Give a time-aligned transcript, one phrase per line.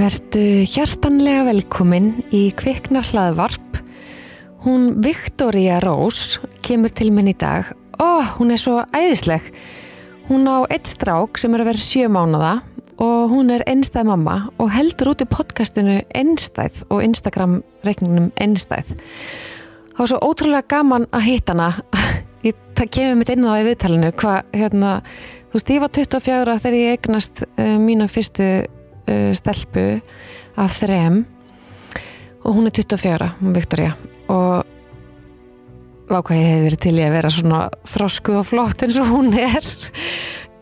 [0.00, 3.80] Vertu hjartanlega velkomin í kvikna hlaðvarp.
[4.64, 7.68] Hún Viktoria Rós kemur til minn í dag.
[8.00, 9.50] Ó, hún er svo æðisleg.
[10.30, 12.54] Hún á eitt strák sem er að vera sjö mánuða
[12.96, 18.96] og hún er einstæð mamma og heldur út í podcastinu einstæð og Instagram reikningnum einstæð.
[18.96, 21.70] Það var svo ótrúlega gaman að hitta hana.
[22.48, 24.16] Ég, kemur mitt inn á það í viðtalinu.
[24.16, 24.98] Hvað, hérna,
[25.50, 28.46] þú veist, ég var 24 þegar ég eignast uh, mína fyrstu
[29.10, 29.86] uh, stelpu
[30.60, 31.24] af þrem
[32.40, 33.94] og hún er 24, hún Viktoria
[34.30, 34.68] og
[36.10, 39.30] vákvað ég hef verið til ég að vera svona þroskuð og flott eins og hún
[39.38, 39.66] er.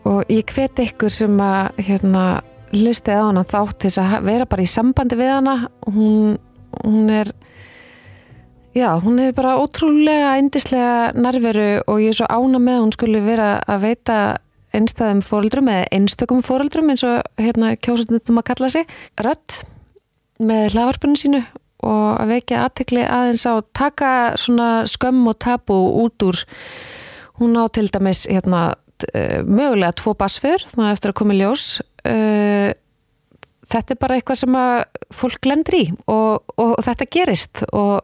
[0.09, 2.25] Og ég hveti ykkur sem að hérna
[2.73, 5.57] hlustið á hana þátt til að vera bara í sambandi við hana.
[5.89, 6.37] Hún,
[6.83, 7.33] hún er
[8.77, 12.95] já, hún er bara ótrúlega eindislega nærveru og ég er svo ána með að hún
[12.99, 14.19] skulle vera að veita
[14.77, 19.63] einstæðum fóröldrum eða einstökum fóröldrum eins og hérna kjósundum að kalla sig rött
[20.39, 21.43] með hlaðvarpunum sínu
[21.87, 26.43] og að vekja aðtekli aðeins á taka svona skömm og tabu út úr
[27.39, 28.75] hún á til dæmis hérna
[29.47, 31.67] mögulega tvo basfur þannig eftir að koma í ljós
[32.03, 32.71] uh,
[33.69, 34.77] þetta er bara eitthvað sem að
[35.15, 38.03] fólk glendur í og, og, og þetta gerist og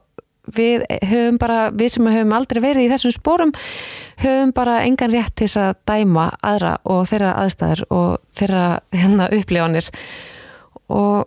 [0.53, 3.53] við höfum bara, við sem höfum aldrei verið í þessum spórum
[4.23, 8.65] höfum bara engan rétt til þess að dæma aðra og þeirra aðstæður og þeirra
[8.95, 9.89] hérna upplifanir
[10.93, 11.25] og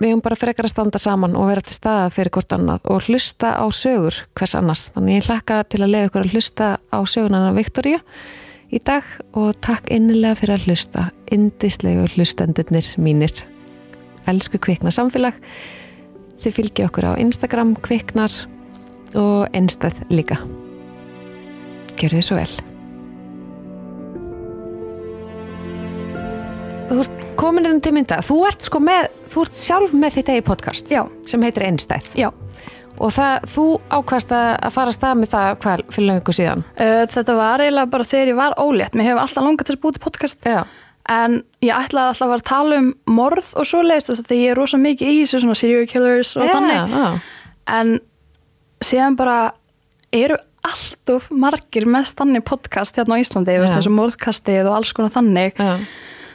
[0.00, 3.08] við höfum bara frekar að standa saman og vera til staða fyrir hvort annað og
[3.08, 4.88] hlusta á sögur hvers annars.
[4.94, 8.00] Þannig ég hlakka til að lefa ykkur að hlusta á sögurnana Viktoríu
[8.74, 9.06] í dag
[9.38, 13.44] og takk innilega fyrir að hlusta indislegu hlustendurnir mínir.
[14.30, 15.38] Elsku kvikna samfélag
[16.42, 18.34] þið fylgja okkur á Instagram kviknar
[19.18, 20.38] og einstað líka.
[21.94, 22.52] Gjör þið svo vel.
[26.84, 30.32] Þú ert komin inn til mynda, þú ert sko með, þú ert sjálf með þitt
[30.34, 31.02] eigi podcast Já.
[31.26, 32.28] sem heitir Einstæð Já,
[33.00, 33.64] og það, þú
[33.96, 36.64] ákvæmst að fara að stað með það hvað fyrir lengur síðan.
[37.14, 38.94] þetta var eiginlega bara þegar ég var ólétt.
[38.98, 40.60] Mér hefur alltaf langað til að búið podcast Já,
[41.16, 44.78] en ég ætlaði alltaf að tala um morð og svo leiðist að ég er rosa
[44.80, 46.94] mikið í þessu svona serial killers og Já, þannig.
[46.94, 47.08] já.
[47.74, 47.96] En
[48.84, 49.38] síðan bara
[50.14, 53.80] eru alltof margir með stanni podcast hérna á Íslandi, veist, Já.
[53.80, 53.88] eins
[54.66, 55.54] og alls konar þannig.
[55.58, 55.78] Já,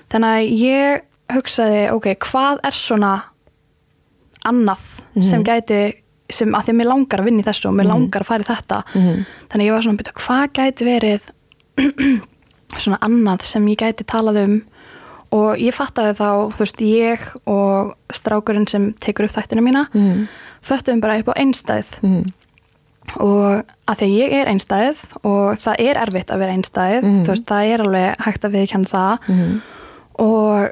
[0.10, 1.02] Þannig að ég
[1.36, 3.12] hugsaði, ok, hvað er svona
[4.46, 5.24] annað Mhm.
[5.24, 5.94] sem gæti,
[6.30, 8.44] sem að því að mér langar að vinna í þessu og mér langar að fara
[8.44, 8.84] í þetta.
[8.96, 9.26] Mhm.
[9.50, 11.22] Þannig að ég var svona að byrja, hvað gæti verið
[12.78, 14.62] svona annað sem ég gæti talað um
[15.32, 20.28] og ég fattaði þá, þú veist, ég og strákurinn sem tekur upp þættina mína, Mhm.
[20.64, 22.34] föttuðum bara upp á einstæð Mhm.
[23.18, 27.24] Og að því að ég er einstæð og það er erfitt að vera einstæð, Mhm.
[27.26, 29.62] þú veist, það er alveg hægt að viðkjanna það Mhm.
[30.20, 30.70] og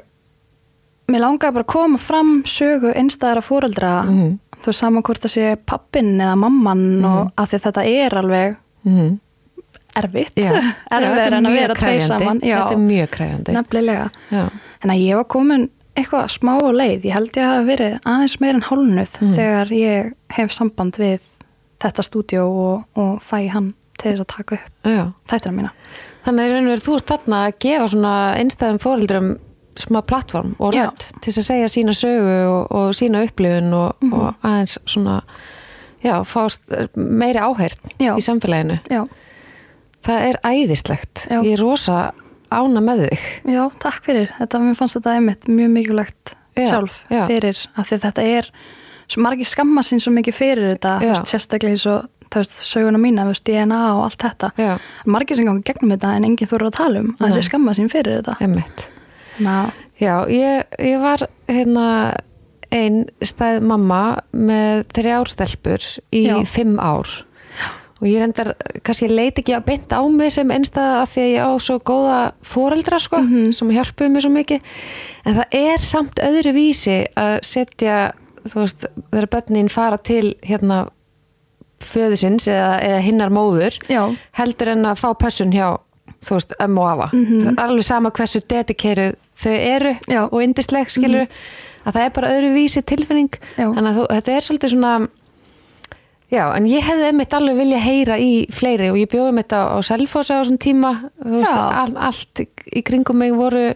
[1.08, 4.38] mér langaði bara að koma fram sögu einstæðara fóreldra Mhm.
[4.60, 8.10] þú veist saman hvort það sé pappin eða mamman og að því að þetta er
[8.18, 9.18] alveg Mhm.
[9.96, 10.34] erfitt
[10.90, 12.06] erfitt er en að vera krefjandi.
[12.06, 13.52] saman já, Þetta er mjög krefjandi.
[13.52, 14.10] nefnilega
[14.82, 18.40] en að ég var komin eitthvað smá á leið ég held ég hafi verið aðeins
[18.40, 19.34] meir en hálnuð Mhm.
[19.34, 21.20] þegar ég hef samband við
[21.82, 25.04] þetta stúdíó og, og fæ hann til þess að taka upp Já.
[25.30, 25.70] þættina mína
[26.24, 29.28] Þannig að þú ert þarna að gefa svona einstæðum fóreldrum
[29.78, 33.94] smá plattform og rödd til þess að segja sína sögu og, og sína upplifun og,
[34.02, 34.12] Mhm.
[34.14, 35.20] og aðeins svona
[36.02, 36.66] já, fást
[36.96, 38.78] meiri áhært í samfélaginu.
[38.90, 39.06] já,
[40.02, 41.24] Það er æðislegt.
[41.30, 41.40] Já.
[41.42, 42.12] Ég er rosa
[42.54, 43.24] ána með þig.
[43.50, 47.26] já, takk fyrir þetta, mér fannst þetta einmitt mjög mikilvægt Já, sjálf já.
[47.26, 48.50] fyrir að því þetta er
[49.16, 53.24] margir skamma sín svo mikið fyrir þetta þú veist, sérstaklega eins og þú söguna mína,
[53.24, 54.50] þú veist, DNA og allt þetta.
[54.60, 54.72] Já,
[55.08, 57.36] margir sem gangi gegnum þetta en enginn þurfa að tala um að Nei.
[57.38, 58.36] þið skamma sín fyrir þetta.
[59.98, 61.86] Já, ég, ég var hérna
[62.74, 64.02] ein stæð mamma
[64.36, 66.36] með þrjár stelpur í Já.
[66.46, 67.08] fimm ár.
[67.98, 68.52] Og ég reyndar,
[68.86, 71.52] kannski ég leit ekki að beint á mig sem einstæða af því að ég á
[71.58, 73.24] svo góða foreldra sko,
[73.56, 74.76] sem hjálpuðu mig svo mikið.
[75.26, 77.96] En það er samt öðru vísi að setja,
[78.52, 80.86] þú veist þegar börnin fara til hérna
[81.84, 84.02] föðusins eða, eða hinnar móður Já.
[84.38, 85.78] heldur en að fá pössun hjá
[86.24, 90.22] þú veist, ömmu og afa það er alveg sama hversu dedikerið þau eru Já.
[90.26, 91.28] og indisleg skilur
[91.86, 93.68] að það er bara öðru vísi tilfinning Já.
[93.68, 94.94] þannig að þú, þetta er svolítið svona
[96.28, 99.72] já, en ég hefði einmitt alveg vilja heyra í fleiri og ég bjóði mitt á,
[99.72, 100.90] á Selfossi á þessum tíma
[101.22, 103.70] þú veist, all, allt í kringum mig voru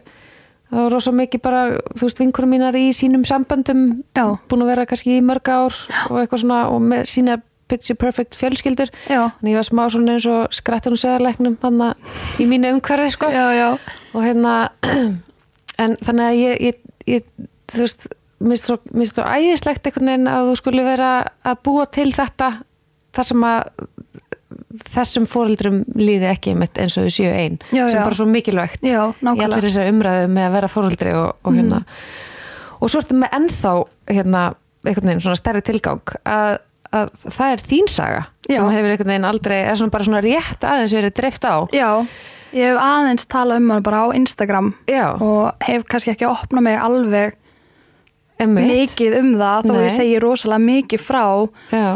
[0.73, 3.83] það voru rosa mikið bara, þú veist, vinkurum mínar í sínum samböndum
[4.17, 4.25] Já.
[4.49, 5.77] búin að vera kannski í mörg ár
[6.09, 7.39] og eitthvað svona og með sína
[7.69, 9.29] picture perfect fjölskyldur Já.
[9.39, 11.85] þannig ég var smá svona eins og skrættan og söðarleiknum hann
[12.41, 13.69] í mínu umhverfi sko já, já,
[14.13, 14.57] og hérna
[15.83, 18.09] en þannig að ég, ég, ég þú veist,
[18.43, 21.13] minnst svo æðislegt einhvern veginn að þú skulle vera
[21.47, 22.53] að búa til þetta
[23.13, 23.61] þar sem að
[24.89, 29.31] þessum fóreldrum líði ekki eins og þau séu einn sem bara svo mikilvægt Já, í
[29.33, 31.83] allir þessari umræðu með að vera fóreldri og, og hérna.
[32.83, 33.73] Og svo ertu með ennþá
[34.11, 34.45] hérna,
[34.87, 36.57] einhvern veginn svona stærri tilgang að,
[36.91, 38.57] að það er þín saga Já.
[38.57, 41.57] sem hefur einhvern veginn aldrei, eða svona bara svona rétt aðeins verið dreift á.
[41.77, 41.91] Já,
[42.57, 46.67] ég hef aðeins talað um hann bara á Instagram Já, og hef kannski ekki opnað
[46.67, 47.39] mig alveg
[48.43, 49.85] emmitt mikið um það þó Nei.
[49.85, 51.25] ég segi rosalega mikið frá.
[51.71, 51.87] Já,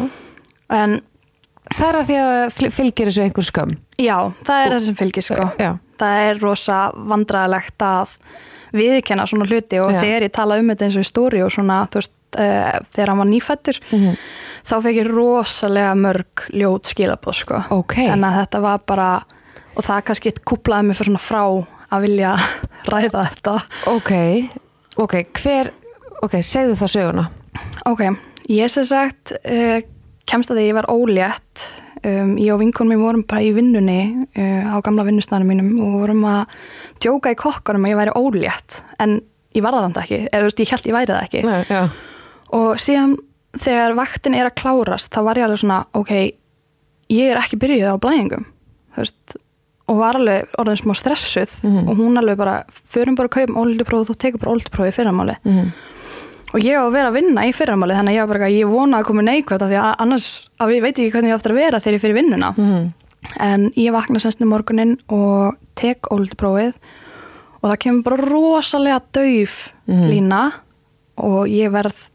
[0.77, 1.01] en
[1.75, 4.17] það er að því að fylgir þessu einhver skömm já,
[4.47, 5.49] það er það sem fylgir sko.
[5.59, 8.13] Já, það er rosa vandræðilegt að
[8.77, 10.01] viðkenna svona hluti og Já.
[10.03, 13.09] þegar ég tala um þetta eins og í stóri og svona þú veist, uh, þegar
[13.13, 14.17] hann var nýfættur Mhm.
[14.67, 17.63] þá fekk ég rosalega mörg ljót skilabóð sko.
[17.71, 19.09] ok en að þetta var bara
[19.77, 22.37] og það kannski kúplaði mig fyrir svona frá að vilja
[22.93, 24.13] ræða þetta Ok,
[24.99, 25.71] ok, hver
[26.23, 27.27] ok, segðu þá söguna
[27.87, 28.03] Ok,
[28.51, 29.81] ég sem sagt uh,
[30.27, 31.65] kemst að því ég var ólétt
[32.05, 34.01] um, ég og vinkunum mér vorum bara í vinnunni
[34.37, 36.59] uh, á gamla vinnustæðanum mínum og vorum að
[37.03, 39.21] djóka í kokkanum að ég væri ólétt en
[39.57, 41.89] ég var það ekki, eða þú veist, ég held ég væri það ekki Nei,
[42.57, 43.17] og síðan
[43.57, 46.13] þegar vaktin er að klárast þá var ég alveg svona, ok
[47.09, 48.45] ég er ekki byrjuð á blæðingum
[48.99, 49.37] veist,
[49.87, 51.89] og var alveg orðin smá stressuð Mhm.
[51.89, 54.97] og hún alveg bara förum bara að kaupa ólítupróf og þú tekur bara ólítupróf í
[54.99, 55.73] fyrramáli Mhm.
[56.57, 59.01] Og ég á að vera að vinna í fyrramáli þannig að ég bara, ég vona
[59.03, 60.27] að koma neikvægt af því að annars,
[60.63, 62.93] að ég veit ekki hvernig ég eftir að vera þegar ég fyrir vinnuna Mhm.
[63.43, 66.75] en ég vakna semst um morgunin og tek ólítuprófið
[67.63, 70.09] og það kemur bara rosalega dauf Mhm.
[70.11, 70.53] lína
[71.19, 72.09] og ég verð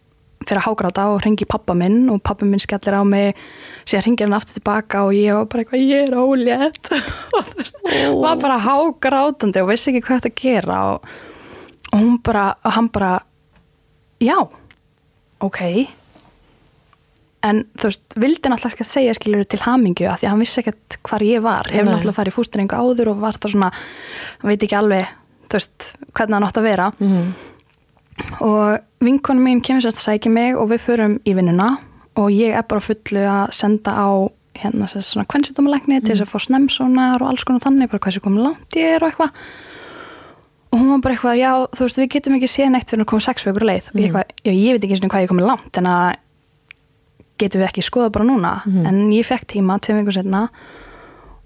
[0.48, 3.36] fyrir að hágráta og ringi pappa minn og pappa minn skellir á mig
[3.86, 6.90] síðan ringir hann aftur tilbaka og ég var bara eitthvað, ég er ólétt
[7.38, 7.76] og þú veist,
[8.22, 11.06] var bara hágrátandi og vissi ekki hvað þetta gera og,
[11.94, 13.20] og bara, hann bara
[14.22, 14.38] já,
[15.42, 15.62] ok.
[17.42, 20.44] En þú veist, vildi náttúrulega ekki að segja skilur til hamingju af því að hann
[20.44, 21.70] vissi ekkert hvar ég var.
[21.74, 23.72] Hefur náttúrulega farið í fústringu áður og var það svona,
[24.44, 25.16] hann veit ekki alveg
[25.50, 26.92] þú veist, hvernig hann átt að vera.
[27.00, 27.32] Mhm.
[28.42, 31.78] og vinkonum mín kemur sérst að sækja mig og við förum í vinnuna
[32.20, 34.30] og ég er bara fullu að senda á
[34.62, 38.44] hérna svona kvennsýtumalækni til þess að fá snemsonar og alls konar þannig bara hversu komið
[38.46, 39.32] langt ég er og eitthvað
[40.72, 43.10] og hún var bara eitthvað, já, þú veist, við getum ekki séð neitt fyrir að
[43.12, 43.90] koma sex vekur leið.
[43.92, 46.06] Og ég, eitthvað, já, ég veit ekki einu sinni hvað ég komið langt en að
[47.42, 48.54] getum við ekki skoða bara núna.
[48.88, 50.46] En ég fekk tíma tveim vikur setna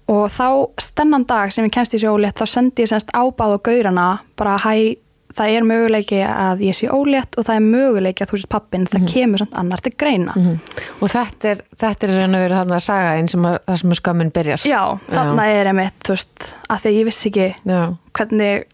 [0.06, 0.46] og þá
[0.78, 4.04] stennan dag sem ég kemst í þessi ólétt þá sendi ég semst ábáð og gaurana
[4.38, 4.94] bara hæ,
[5.36, 8.86] það er möguleiki að ég sé ólétt og það er möguleiki að þú sést pappin,
[8.86, 10.36] það kemur samt annar til greina.
[10.36, 10.60] Mhm.
[11.00, 13.96] og þetta er þetta er raun og verið hann að saga sem að, það sem
[13.98, 14.66] skömmin byrjar.
[14.70, 17.82] Já, þarna er einmitt, þú veist, að því ég vissi ekki Já.
[18.14, 18.64] hvernig,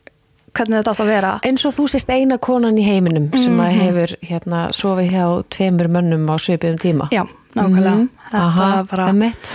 [0.52, 3.70] hvernig þetta átt að vera eins og þú sést eina konan í heiminum sem að
[3.80, 5.24] hefur hérna sofið hjá
[5.56, 7.24] tveimur mönnum á svipiðum tíma Já,
[7.56, 8.08] nákvæmlega Mhm.
[8.32, 9.52] Þetta Aha, bara, einmitt.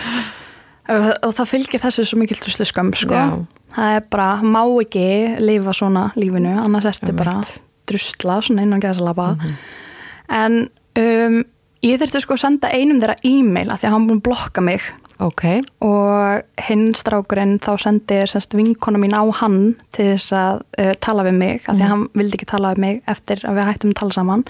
[0.90, 3.46] og, það fylgir þessu svo mikil truslu skömm sko.
[3.76, 7.42] Það er bara, má ekki lifa svona lífinu, annars ertu bara
[7.88, 9.54] drusla, svona innan gæðsalaba Mhm.
[10.30, 11.44] en um,
[11.84, 14.62] ég þurfti sko að senda einum þeirra e-mail af því að hann búin að blokka
[14.64, 14.82] mig
[15.24, 15.44] ok,
[15.86, 21.26] og hinn strákurinn þá sendi semst vinkona mín á hann til þess að uh, tala
[21.28, 23.94] við mig af því að hann vildi ekki tala við mig eftir að við hættum
[23.94, 24.46] að tala saman.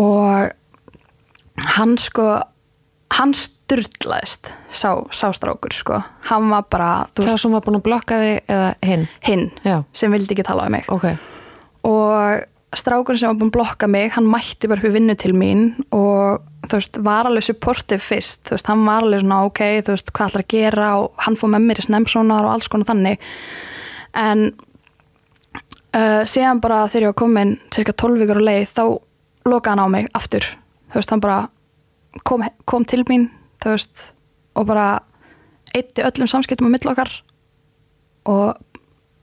[0.00, 2.28] Og hann sko
[3.16, 5.98] hann styrlaðist sá, sá strákur sko.
[6.30, 9.08] Hann var bara, veist, sem var búin að blokka þig eða hinn?
[9.26, 10.90] Hinn já, sem vildi ekki tala við mig.
[10.94, 11.06] Ok,
[11.90, 12.46] og
[12.76, 16.44] strákurinn sem var búin að blokka mig hann mætti bara í vinnu til mín og
[16.68, 20.12] þú veist, var alveg supportive fyrst, þú veist, hann var alveg svona ok, þú veist,
[20.14, 23.26] hvað ætlar að gera og hann fór með mér í snemsonar og alls konar þannig.
[24.20, 24.46] En
[25.96, 28.84] uh, síðan bara þegar ég var komin cirka 12 vikur á leið, þá
[29.50, 30.46] lokaði hann á mig aftur,
[30.92, 31.40] þú veist, hann bara
[32.28, 33.30] kom, kom til mín,
[33.64, 34.10] þú veist
[34.58, 34.88] og bara
[35.74, 37.12] eitti öllum samskiptum á milli okkar
[38.30, 38.58] og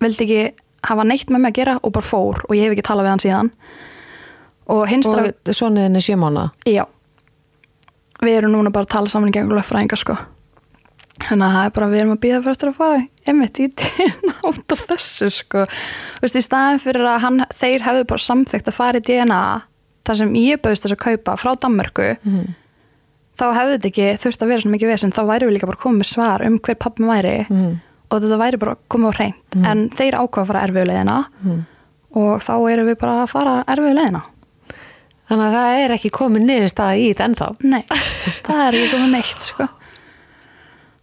[0.01, 2.85] vildi ekki hafa neitt með mig að gera og bara fór og ég hef ekki
[2.87, 3.51] talað við hann síðan.
[4.67, 6.85] Og hins og svonuðin er sjömána já.
[8.21, 10.15] Við erum núna bara að tala saman í gegnum löffræðinga sko.
[11.17, 13.67] Þannig að það er bara við erum að býða fyrir eftir að fara einmitt í
[13.73, 15.63] DNA út af þessu sko.
[15.65, 19.41] Þú veist, í staðin fyrir að hann, þeir hefðu bara samþygt að fara í DNA
[20.07, 22.53] þar sem ég bauðist þess að kaupa frá Danmörku Mhm.
[23.37, 25.81] þá hefði þetta ekki þurft að vera svo mikið vesinn þá væri við líka bara
[25.83, 27.35] komið svar um hver pappi væri.
[27.49, 27.79] Mhm.
[28.09, 29.57] Og þetta væri bara komið á hreint.
[29.67, 31.61] En þeir ákvaða að fara erfiðulegina Mhm.
[32.17, 34.21] og þá erum við bara að fara erfiðulegina
[35.27, 37.47] þannig að það er ekki komið niðurstaða í þetta ennþá.
[37.67, 37.83] Nei,
[38.47, 39.67] það er ekki komið neitt sko.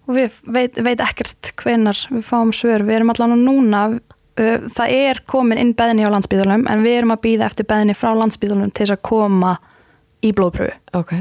[0.08, 4.88] og við veit, veit ekkert hvenar við fáum svör, við erum allan núna uh, það
[4.96, 8.72] er komin inn beðni á landsbyðalum en við erum að býða eftir beðni frá landsbyðalum
[8.72, 9.54] til þess að koma
[10.24, 11.14] í blóðpröfu ok,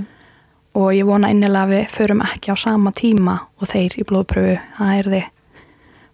[0.79, 4.57] og ég vona innilega að við förum ekki á sama tíma og þeir í blóðpröfu
[4.79, 5.29] það er þið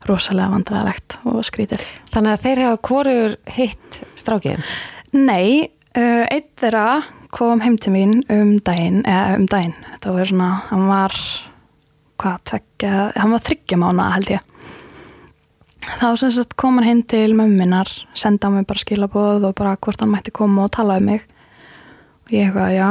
[0.07, 4.63] rosalega vandræðalegt og skrítið þannig að þeir hafa hvorur hitt strákiðin
[5.09, 5.65] Nei,
[5.97, 7.01] uh, einn þeirra
[7.33, 11.15] kom heim til mín um daginn eða um daginn, þetta var svona hann var,
[12.21, 14.45] hvað, tveggja hann var þryggja mánu held ég.
[15.89, 19.77] Þá sem sagt kom hann heim til mömminar, senda á mig bara skilaboð og bara
[19.81, 21.25] hvort hann mætti koma og tala um mig.
[22.27, 22.89] Og ég eitthvað, já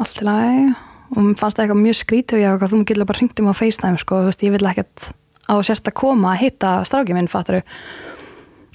[0.00, 0.68] allt í lagi.
[1.12, 3.52] Og mér fannst það eitthvað mjög skrítið og ég eitthvað, þú getur bara hringt um
[3.52, 5.10] á FaceTime sko, þú veist, ég vil ekkert
[5.48, 7.62] á sérst að koma að hitta stráki minn, fattaru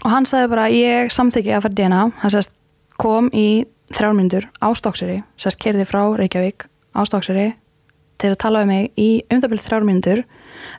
[0.03, 2.55] og hann sagði bara, ég samþykki að fara DNA hann sérst
[2.97, 7.53] kom í þrjármyndur á Stokkseri, sérst kerði frá Reykjavík á Stokkseri
[8.17, 10.25] til að tala um mig í umðabild þrjármyndur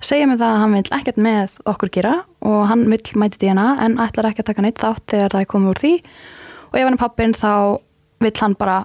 [0.04, 2.14] segja mig það að hann vil ekkert með okkur gera
[2.46, 5.50] og hann vil mæti DNA en ætlar ekki að taka neitt þátt þegar það er
[5.52, 5.92] komið úr því.
[6.68, 7.52] Og ef hann er pappin þá
[8.24, 8.78] vil hann bara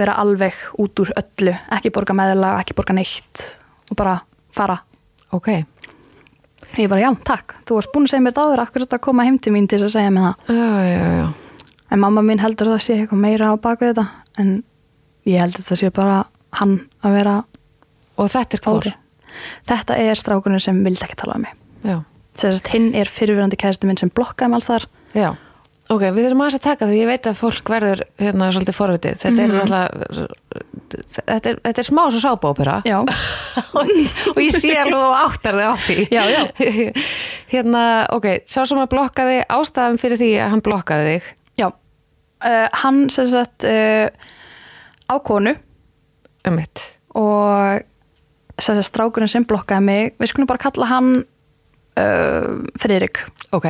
[0.00, 3.44] vera alveg út úr öllu ekki borga meðla, ekki borga neitt
[3.90, 4.18] og bara
[4.54, 4.80] fara.
[5.36, 5.52] Ok,
[6.78, 9.04] ég bara já, takk, þú varst búin að segja mér þetta áður akkur þetta að
[9.06, 11.28] koma heim til mín til þess að segja mér það já, já, já
[11.90, 14.06] en mamma mín heldur að það sé eitthvað meira á baku þetta
[14.38, 14.52] en
[15.26, 16.18] ég held að það sé bara
[16.60, 17.36] hann að vera
[18.20, 18.94] og þetta er hvor Óri.
[19.66, 21.54] Þetta er strákunum sem vildi ekki tala um mig.
[21.86, 22.00] já,
[22.36, 24.86] Þess að hinn er fyrirverandi kæristu minn sem blokkaði mig alls þar.
[25.16, 25.30] já
[25.90, 29.16] Ok, við þurfum aðeins að taka því ég veit að fólk verður hérna svolítið forvitið.
[29.24, 30.26] Þetta er náttúrulega,
[30.98, 32.78] þetta er, þetta er smá svo sábópera
[33.80, 35.96] og ég sé alveg og áttar þig á því.
[36.10, 36.42] Já, já.
[37.52, 37.82] hérna,
[38.16, 41.30] ok, sá sem að blokkaði, ástæðan fyrir því að hann blokkaði þig.
[41.60, 41.68] já.
[42.40, 44.08] Uh, hann sem sagt uh,
[45.10, 45.56] á konu
[46.48, 46.80] Um mitt.
[47.12, 47.82] og
[48.60, 51.10] sem sagt strákurinn sem blokkaði mig, við skulum bara kalla hann
[52.00, 53.20] uh, Friðrik
[53.52, 53.66] Ok,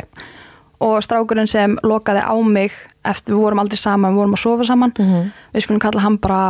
[0.86, 2.70] og strákurinn sem lokaði á mig
[3.02, 5.32] eftir við vorum aldrei saman, við vorum að sofa saman Mhm.
[5.56, 6.40] við skulum kalla hann bara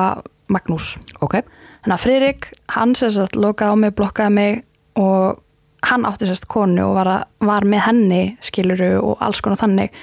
[0.50, 1.40] Magnús ok,
[1.80, 4.64] Þannig að Friðrik, hann sagt lokaði á mig, blokkaði mig
[5.00, 5.38] og
[5.88, 9.94] hann átti sérst konu og var, að, var með henni skiluru og alls konar þannig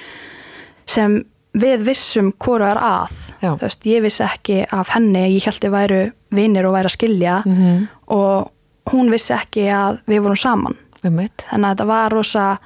[0.90, 1.20] sem
[1.58, 3.14] við vissum hvoru er að.
[3.40, 6.00] Þú veist, ég vissi ekki af henni, ég held ég væru
[6.34, 7.88] vinir og væri að skilja Mhm.
[8.08, 8.50] og
[8.90, 10.76] hún vissi ekki að við vorum saman.
[11.04, 11.46] um mitt.
[11.50, 12.58] Þannig að þetta var rosa,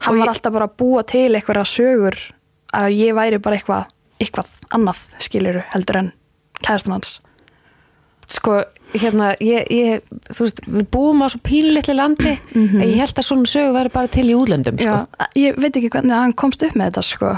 [0.00, 2.32] hann Og var ég- alltaf bara að búa til eitthvað sögur
[2.74, 3.86] að ég væri bara eitthvað,
[4.20, 6.12] eitthvað annað skiluru heldur en
[6.62, 7.20] kæðastan hans.
[8.34, 8.62] Sko,
[8.96, 12.78] hérna, ég, ég, þú veist, við búum á svo pínlitli landi Mhm.
[12.82, 14.94] að ég held að svona sögu væri bara til í útlöndum, sko.
[15.04, 17.32] Já, ég veit ekki hvernig hann komst upp með þetta sko.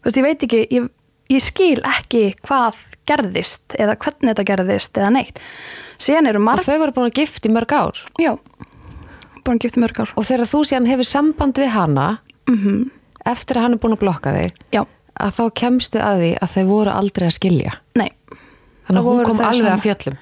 [0.00, 0.88] Þú veist, ég veit ekki ég,
[1.34, 5.38] ég skil ekki hvað gerðist eða hvernig þetta gerðist eða neitt
[6.28, 7.96] eru Og marg þau voru búin að gift í mörg ár.
[8.20, 8.32] já,
[9.44, 12.18] búin að gifta mörg ár Og þegar þú síðan hefur samband við hana,
[12.48, 12.90] mm
[13.24, 14.82] eftir að hann er búin að blokka þig, já,
[15.20, 17.72] að þá kemstu að því að þau voru aldrei að skilja.
[18.00, 18.10] nei.
[18.84, 20.16] Þannig að hún kom alveg að fjöllum.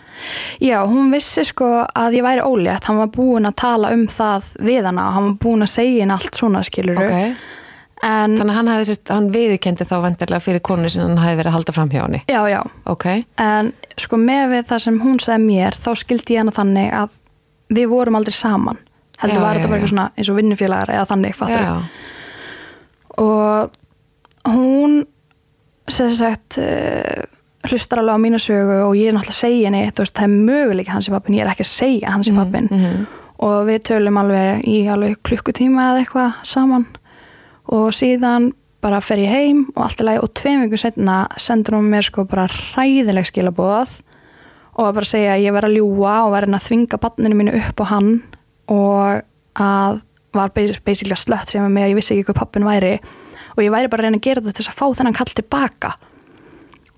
[0.63, 2.85] já, hún vissi sko að ég væri ólétt.
[2.87, 6.05] Hann var búin að tala um það við hana og hann var búin að segja
[6.05, 7.17] henni allt svona skiluru Ok,
[8.07, 11.41] en þannig að hann, hefði, sérst, hann viðurkendi þá vendarlega fyrir konu sem hann hefði
[11.41, 12.23] verið að halda fram hjá henni.
[12.31, 13.09] já, já, Ok,
[13.49, 17.19] en sko með við það sem hún sagði mér þá skildi ég hana þannig að
[17.75, 18.79] við vorum aldrei saman.
[19.19, 21.77] Heldur var þetta bara eitthvað svona eins og vinnufélagar eða þannig fattur já,
[23.23, 23.75] og
[24.49, 25.03] hún
[25.91, 27.25] sem sagt uh,
[27.69, 30.29] hlustar alveg á mínu sögu og ég er náttúrulega að segja henni þú veist það
[30.29, 33.05] er möguleika hans í pappin ég er ekki að segja hans í pappin mhm.
[33.47, 36.89] og við tölum alveg í alveg klukkutíma eða eitthvað saman.
[37.73, 38.51] Og síðan
[38.83, 42.07] bara fer ég heim og allt í lagi og tveim vikur setna sendur hún mér
[42.07, 44.01] sko bara hræðileg skilabóð
[44.73, 47.55] og að bara segja að ég verð að ljúa og verð að þvinga banninu mínu
[47.61, 48.11] upp á hann
[48.73, 49.23] og
[49.63, 50.01] að
[50.33, 52.95] var basically að slött sem ég vissi ekki hvað pappin væri
[53.57, 55.33] og ég væri bara að reyna að gera þetta til þess að fá þennan kall
[55.39, 55.93] tilbaka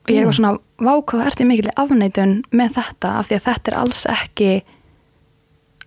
[0.05, 3.71] og ég var svona vákvað ert í mikil afneitun með þetta af því að þetta
[3.73, 4.51] er alls ekki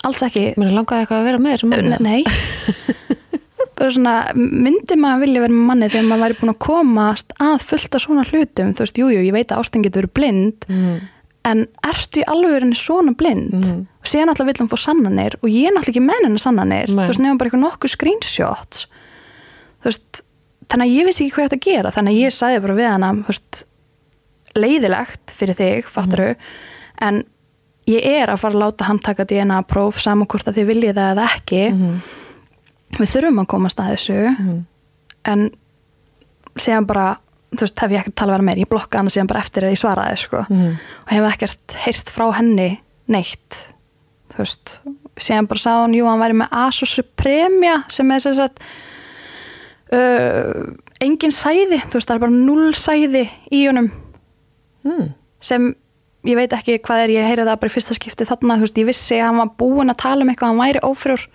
[0.07, 1.97] alls ekki mér langaði eitthvað að vera með þessum manni.
[1.99, 2.23] Nei
[3.77, 7.57] bara svona, myndi maður vilja vera með manni þegar maður væri búin að komast að
[7.67, 10.95] fullta svona hlutum, þú veist, jújú, jú, ég veit að ástin getur verið blind, Mhm.
[11.45, 13.85] en ertu í alveg svona blind Mhm.
[14.01, 17.05] og síðan alltaf hann fá sannanir og ég er náttúrulega ekki menn henni sannanir, Nei.
[17.05, 18.87] þú veist, nefnum bara eitthvað nokkuð screenshots
[19.83, 20.21] þú veist,
[20.67, 22.77] þannig að ég vissi ekki hvað ég ætti að gera, þannig að ég sagði bara
[22.77, 23.63] við hana, veist
[24.57, 26.31] leiðilegt fyrir þig, fattaru
[27.07, 27.21] en
[27.87, 30.97] ég er að fara að láta hann taka DNA próf saman hvort að þið viljið
[30.97, 31.61] það eða ekki.
[31.71, 32.01] Mhm.
[32.97, 34.19] við þurfum að komast að þessu.
[34.39, 34.65] Mhm.
[35.25, 35.51] en
[36.55, 37.17] síðan bara
[37.51, 39.71] þú veist, hef ég ekkert tala vera meir, ég blokka hana síðan bara eftir að
[39.71, 40.45] ég svaraði, sko.
[40.49, 40.77] Mhm.
[41.05, 43.73] og hef ekkert heyrt frá henni neitt
[44.33, 44.79] þú veist,
[45.17, 48.59] síðan bara sá hann, jú, hann væri með Asus Supremia sem er sem sagt
[49.95, 50.67] uh,
[51.03, 53.91] engin sæði, þú veist það er bara null sæði í honum.
[54.87, 55.09] Mm.
[55.43, 55.73] sem
[56.23, 58.79] ég veit ekki hvað er, ég heyri það bara í fyrsta skipti þarna, þú veist,
[58.79, 61.27] ég vissi að hann var búinn að tala um eitthvað, hann væri ófrjór.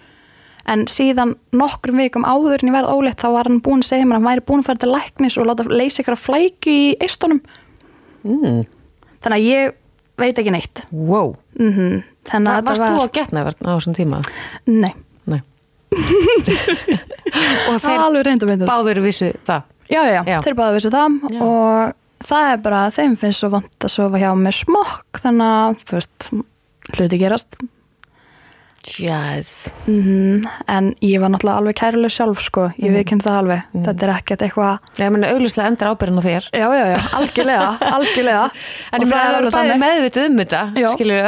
[0.73, 4.07] En síðan nokkrum vikum áður en ég verði óleitt, þá var hann búinn að segja
[4.07, 6.75] mér að hann væri búinn að fara til læknis og láta leysa ykkur að flæki
[6.77, 7.43] í eistunum.
[8.23, 8.63] Mm.
[9.19, 9.77] þannig að ég
[10.23, 10.85] veit ekki neitt.
[10.95, 11.35] Wow.
[11.59, 14.21] Mm þannig að Varst þetta þú var á getnaverð á þessum tíma?
[14.71, 14.93] Nei
[17.71, 19.69] Og þeir báður vissu það.
[19.93, 21.43] Já, já, já, þeir báðu vissu það Já.
[21.45, 25.87] og það er bara, þeim finnst svo vant að sofa hjá með smokk þannig að,
[25.89, 26.29] þú veist,
[26.97, 27.63] hluti gerast.
[28.83, 32.97] Jazz mm en ég var náttúrulega alveg kæruleg sjálf sko, ég mm.
[33.23, 33.67] það alveg.
[33.77, 36.49] Þetta er ekkert eitthvað, Ég meina auglustlega endur ábyrðin á þér.
[36.51, 38.45] Já, já, já, algjörlega algjörlega.
[38.91, 39.85] En Og ég meina það er að það eru alveg bæði þannig.
[39.85, 40.63] meðvituð um þetta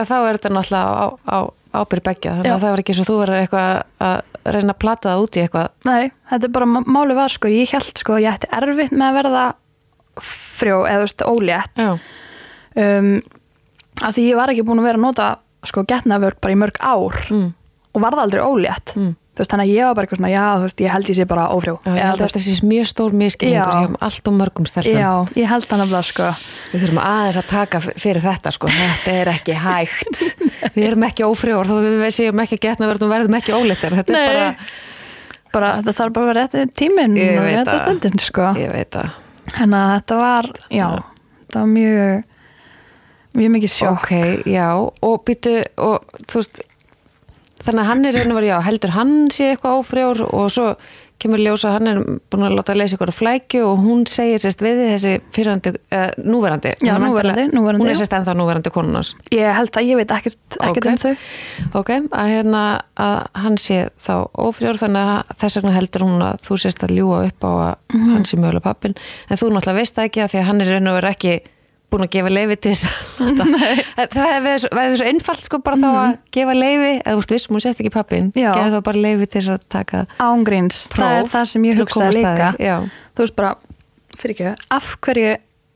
[0.00, 1.38] að þá er þetta náttúrulega á, á
[1.74, 3.70] ábyrð begja þannig að það var ekki svo þú verður eitthvað
[4.08, 7.48] að reyna að plata það út í eitthvað Nei, þetta er bara, máli var sko,
[7.48, 9.44] ég held sko, ég ætti erfitt með að verða
[10.20, 13.08] frjó eða þú veist, ólétt um,
[14.04, 15.28] að því ég var ekki búin að vera að nota
[15.64, 17.46] sko getnavörg bara í mörg ár mm.
[17.94, 19.14] og varða aldrei ólétt Mm.
[19.34, 21.16] Þú veist, þannig að ég var bara eitthvað svona, já, þú veist, ég held ég
[21.18, 21.74] sé bara ófrjó.
[21.82, 23.80] Já, ég held þú að þetta sé mjög stór miskilningur Já.
[23.82, 24.98] hjá allt og mörgum stelpum.
[25.00, 25.10] Já,
[25.40, 26.28] ég held það nefnilega sko.
[26.70, 28.70] Við þurfum aðeins að taka fyrir þetta sko.
[28.74, 30.22] Þetta er ekki hægt.
[30.76, 34.12] Við erum ekki ófrjór þó við séum ekki að getna verðum verðum ekki óleittar Þetta
[34.14, 34.26] er Nei.
[34.30, 34.46] bara,
[35.52, 37.82] bara, þetta þarf bara að vera rétti tíminn og það.
[37.82, 38.46] stundin sko.
[38.58, 39.10] Ég veit að
[39.44, 40.88] Þannig að þetta var, já,
[41.44, 42.22] þetta var mjög
[43.34, 43.50] mjög
[47.64, 50.76] þannig að hann er raun og verið, já, heldur hann sé eitthvað ófrjór og svo
[51.24, 54.42] kemur ljósa hann er búin að láta að leysa ykkur að flækju og hún segir
[54.42, 56.72] sérst við þessi fyrrandi, uh, núverandi.
[56.82, 60.00] Já, Hún er núverandi, núverandi, hún er sérst ennþá núverandi konunars Ég held að ég
[60.02, 60.90] veit ekkert, ekkert Ok.
[60.90, 61.14] um þau.
[61.80, 62.64] Ok, að hérna
[62.98, 66.96] að hann sé þá ófrjór þannig að þess vegna heldur hún að þú sést að
[66.98, 68.12] ljúa upp á að Mhm.
[68.12, 68.94] hann sé mögulega pappin
[69.30, 71.40] en þú náttúrulega veist það ekki að því að hann er raun og verið ekki
[71.94, 73.54] búin að gefa leifi til þess
[74.14, 74.54] það hefði
[74.98, 78.30] svo einfalt sko bara þá að gefa leifi eða þú veist hún sést ekki pappin
[78.34, 78.52] Mhm.
[78.58, 82.18] Gefa þá bara leifi til þess að taka ángríns, það er það sem ég að
[82.18, 82.50] líka.
[83.14, 83.54] þú veist bara,
[84.18, 85.32] fyrir ekki af hverju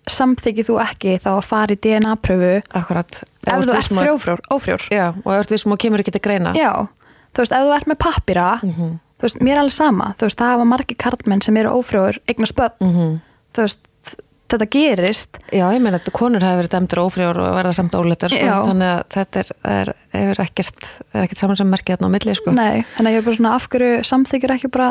[0.09, 3.19] samþykir þú ekki þá að fara í DNA-pröfu akkurat.
[3.45, 4.87] Ef þú ert frjófrjór, ófrjór?
[4.89, 6.55] Já, og ef þú kemur ekki til greina.
[6.57, 6.71] Já,
[7.37, 8.95] þú veist, ef þú ert með pappira Mhm.
[9.19, 10.15] þú veist, mér er alveg sama.
[10.19, 13.21] Þú veist, það hafa margir karlmenn sem eru ófrjóður eignast börn, Mhm.
[13.53, 13.79] þú veist
[14.53, 18.33] þetta gerist Já, ég meina að konur hafi verið dæmdur ófrjór og verða samt óleittar
[18.33, 22.15] sko, þannig að þetta er, er, er ekkert, er ekkert saman sem merkið þarna á
[22.17, 22.55] milli sko.
[22.57, 24.91] Nei, en ég er bara svona af hverju samþykir ekki bara,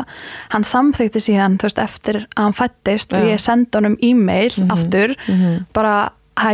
[0.54, 3.32] hann samþykti síðan veist, eftir að hann fættist og Já.
[3.34, 5.66] ég sendi honum e-mail aftur mhm.
[5.78, 5.96] bara,
[6.38, 6.52] hæ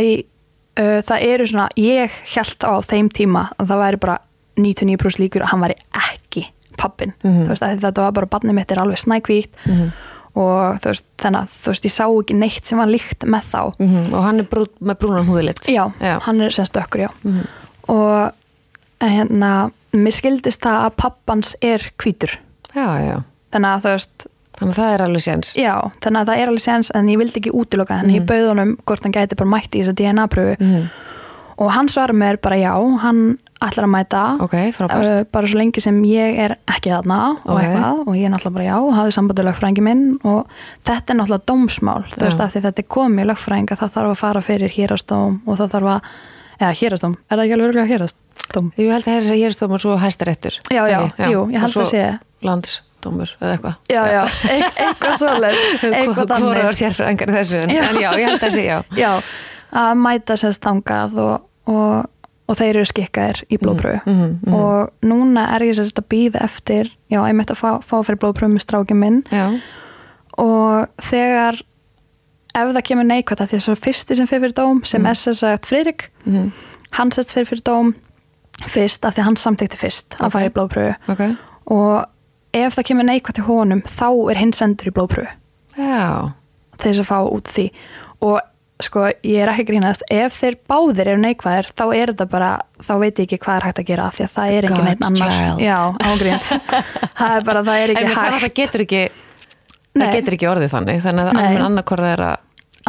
[0.80, 4.18] uh, það eru svona, ég held á þeim tíma að það væri bara
[4.60, 7.44] 99% líkur að hann væri ekki pappin, Mhm.
[7.44, 9.92] þú veist, að þetta var bara barnið mitt er alveg snækvítt Mhm.
[10.34, 13.44] Og þú veist, þannig að þú veist, ég sá ekki neitt sem var líkt með
[13.52, 13.60] þá.
[13.78, 16.18] Mhm, og hann er brú, með brúnan húðilit já, Já.
[16.26, 17.10] hann er sem stökkur, já.
[17.24, 17.46] Mhm.
[17.88, 18.32] og
[19.04, 22.38] hérna mér skildist það að pappans er hvítur.
[22.74, 23.18] Já, já,
[23.52, 24.26] þannig að þú veist,
[24.58, 25.52] þannig að það er alveg séns.
[25.58, 28.48] já þannig að það er alveg séns en ég vildi ekki útiloka en ég bauð
[28.48, 30.88] honum hvort hann gæti bara mætti í þessa DNA-pröfu Mhm.
[31.58, 34.22] Og hann svarar mér bara já, hann ætlar að mæta.
[34.44, 35.06] Ok, frábært.
[35.08, 37.62] Uh, bara svo lengi sem ég er ekki þarna og Ok.
[37.62, 40.04] eitthvað og ég er náttúrulega bara já og hafði sambandi lögfræðingi minn.
[40.24, 40.46] Og
[40.84, 42.24] þetta er náttúrulega dómsmál þú Já.
[42.26, 45.72] veist af því þetta er komið lögfræðinga það þarf að fara fyrir hérastóm og það
[45.76, 46.00] þarf að
[46.60, 48.66] eða hérastóm, er það ekki alveg örgulega hérastóm?
[48.78, 50.54] ég held að það er hérstómur og svo hæstaréttur.
[50.70, 51.30] Já, já, Ekki?
[51.32, 52.02] jú, ég held Og að sé
[52.44, 53.74] landsdómur eða eitthvað.
[53.88, 55.58] Já, já, e eitthvað svoleið
[55.96, 56.28] eitthvað
[59.74, 62.06] Í að mæta sérst þangað og, og,
[62.46, 64.54] og þeir eru skikkaðir í blóðpröfu mhm, mhm.
[64.54, 68.20] og núna er ég sérst að býða eftir já, ég mitt að fá, fá fyrir
[68.22, 69.22] blóðpröfu með strákið minn.
[69.34, 69.46] Já,
[70.38, 71.60] og þegar
[72.54, 75.10] ef það kemur neikvægt að því að svo fyrsti sem fyrir fyrir dóm sem Mm.
[75.10, 76.52] er sérst sagt Friðrik mhm,
[76.98, 77.94] hann sérst fyrir fyrir dóm
[78.70, 80.32] fyrst af því að hann samtykti fyrst að Ok.
[80.32, 81.24] fara í blóðpröfu ok.
[81.74, 82.04] Og
[82.54, 85.32] ef það kemur neikvægt til honum þá er hinn sendur í blóðpröfu
[86.78, 87.70] þess að fá út því.
[88.22, 88.40] Og
[88.82, 90.02] sko ég er ekki grínast.
[90.10, 92.48] Ef þeir báðir eru neikvæðir þá er þetta bara,
[92.82, 94.74] þá veit ég ekki hvað er hægt að gera af því að það er einn
[94.74, 95.76] God's annar já,
[97.20, 98.56] það er bara, það er en ekki það, það hægt.
[98.58, 99.02] getur ekki
[99.94, 100.02] Nei.
[100.02, 101.60] það getur ekki orðið þannig þannig að Nei.
[101.68, 102.34] annarkorð er að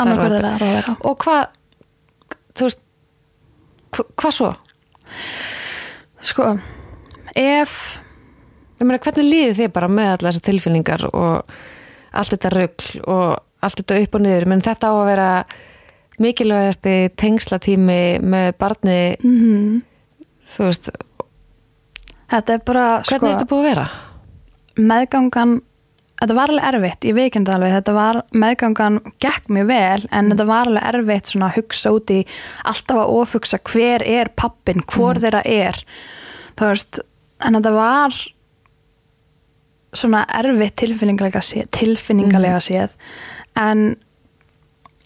[0.02, 1.43] annarkvörð það er að ráða og hvað
[2.56, 2.82] þú veist
[3.95, 4.50] hva- hvað svo?
[6.26, 6.50] sko,
[7.36, 7.76] ef
[8.76, 11.54] Ég meina, hvernig líður þið bara með allar þessar tilfinningar og
[12.19, 13.30] allt þetta rugl og
[13.63, 14.45] allt þetta upp og niður?
[14.52, 15.28] Menn þetta á að vera
[16.21, 19.80] mikilvægasti tengslatími með barni mm,
[20.56, 20.91] þú veist,
[22.32, 23.88] þetta er bara hvernig sko, er þetta búið að vera?
[24.75, 25.58] meðgangan
[26.15, 30.47] þetta var alveg erfitt, ég veikindi alveg þetta var, meðgangan gekk mjög vel en þetta
[30.47, 32.21] var alveg erfitt svona að hugsa út í
[32.63, 35.82] alltaf að ofugsa hver er pappin, hvor þeirra er
[36.56, 37.01] þú veist,
[37.43, 38.21] en þetta var
[39.95, 42.95] svona erfitt tilfinningalega séð, tilfinningalega séð
[43.60, 43.95] en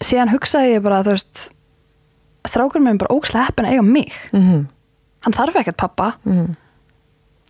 [0.04, 1.46] síðan hugsaði ég bara, þú veist
[2.48, 4.12] strákur mér bara ógslega heppin að eiga mig.
[4.32, 4.66] Mhm.
[5.20, 6.14] hann þarf ekkert pappa.
[6.24, 6.54] Mhm.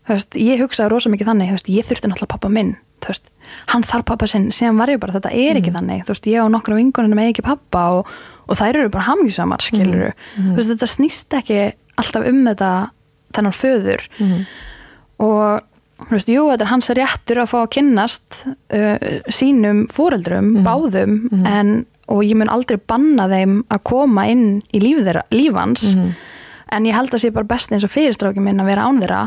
[0.08, 3.06] þú veist, ég hugsaði rosa mikið þannig þú veist, ég þurfti náttúrulega pappa minn þú
[3.12, 3.30] veist,
[3.68, 6.42] hann þarf pappa sinn, síðan var ég bara þetta er ekki þannig, þú veist, ég
[6.44, 8.06] og nokkra vingunum með ekki pappa og,
[8.48, 11.60] og þær eru bara hamingjusamar skiluru, þú veist, þetta snýst ekki
[11.96, 12.90] alltaf um þetta
[13.36, 14.06] þennan föður.
[15.20, 15.60] Og
[16.08, 18.96] þú veist, jú, þetta er hans réttur að fá að kynnast uh,
[19.32, 25.22] sínum fóreldrum, báðum en, og ég mun aldrei banna þeim að koma inn í þeirra,
[25.34, 25.84] lífans
[26.70, 29.22] en ég held að sé bara best eins og fyrirstráki minn að vera án þeirra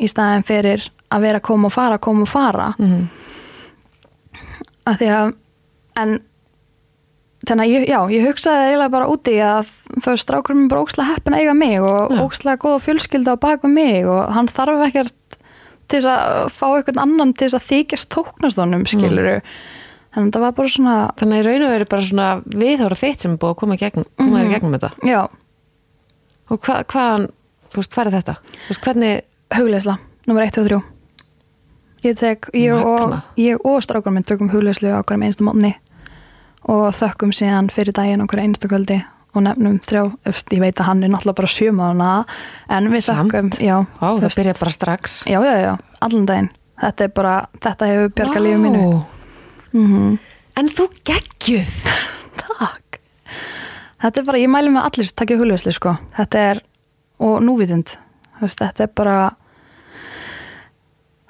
[0.00, 2.74] í staðin fyrir að vera að koma og fara, koma og fara.
[2.78, 3.08] Mhm.
[4.86, 5.34] að því að
[6.00, 6.20] en
[7.48, 9.70] þannig að ég, já, ég hugsaði eiginlega bara úti að
[10.04, 12.20] þau strákur minn bara ókslega heppin að eiga mig og Já.
[12.24, 15.38] ókslega góða fjölskylda á bak við mig og hann þarf ekkert
[15.90, 19.40] til að fá einhvern annan til að þykjast tóknast honum skiluru
[20.14, 22.98] þannig að það var bara svona Þannig að í raun og veru bara svona viðhóra
[22.98, 24.90] þitt sem er búið að koma, gegn, koma þér í gegnum þetta.
[25.06, 25.20] Já,
[26.50, 27.28] og hva, hvaðan,
[27.70, 28.34] þú veist, hvað er þetta?
[28.54, 29.20] Þú veist, hvernig,
[29.56, 30.80] hugleisla, nummer 1 og 3
[32.00, 33.22] ég tek, ég og, Magna.
[33.36, 35.74] ég og strákur minn tökum hugleislu á hverjum einstu mótni
[36.70, 39.02] og þökkum síðan fyrir daginn okkur einstu kvöldi
[39.36, 42.08] og nefnum þrjá, eftir, ég veit að hann er náttúrulega bara sjömaðuna
[42.72, 43.30] en við Samt?
[43.34, 45.18] þökkum já, þú það veist, byrja bara strax.
[45.28, 46.50] Já, já, já, allan daginn.
[46.80, 48.82] Þetta bara, þetta hefur bjarga lífið mínu
[49.72, 50.18] Mm
[50.58, 51.74] En þú geggjuð.
[52.40, 52.98] Takk.
[54.02, 56.60] Þetta er bara, ég mæli með allir takkja hugleislu sko, þetta er
[57.20, 57.94] og núvitund,
[58.40, 59.14] þetta er bara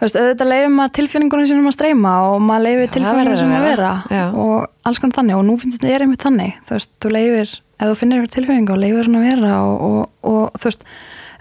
[0.00, 3.90] auðvitað leifir maður tilfinningunum sínum að streyma og maður leifir tilfinningunum sínum að vera.
[4.08, 4.22] Já.
[4.32, 5.36] og alls konar þannig.
[5.36, 6.54] Og nú finnst þetta er einmitt þannig.
[6.64, 9.74] Þú veist, þú leifir, ef þú finnir eitthvað tilfinningu og leifir svona að vera og,
[9.90, 10.86] og, og þú veist,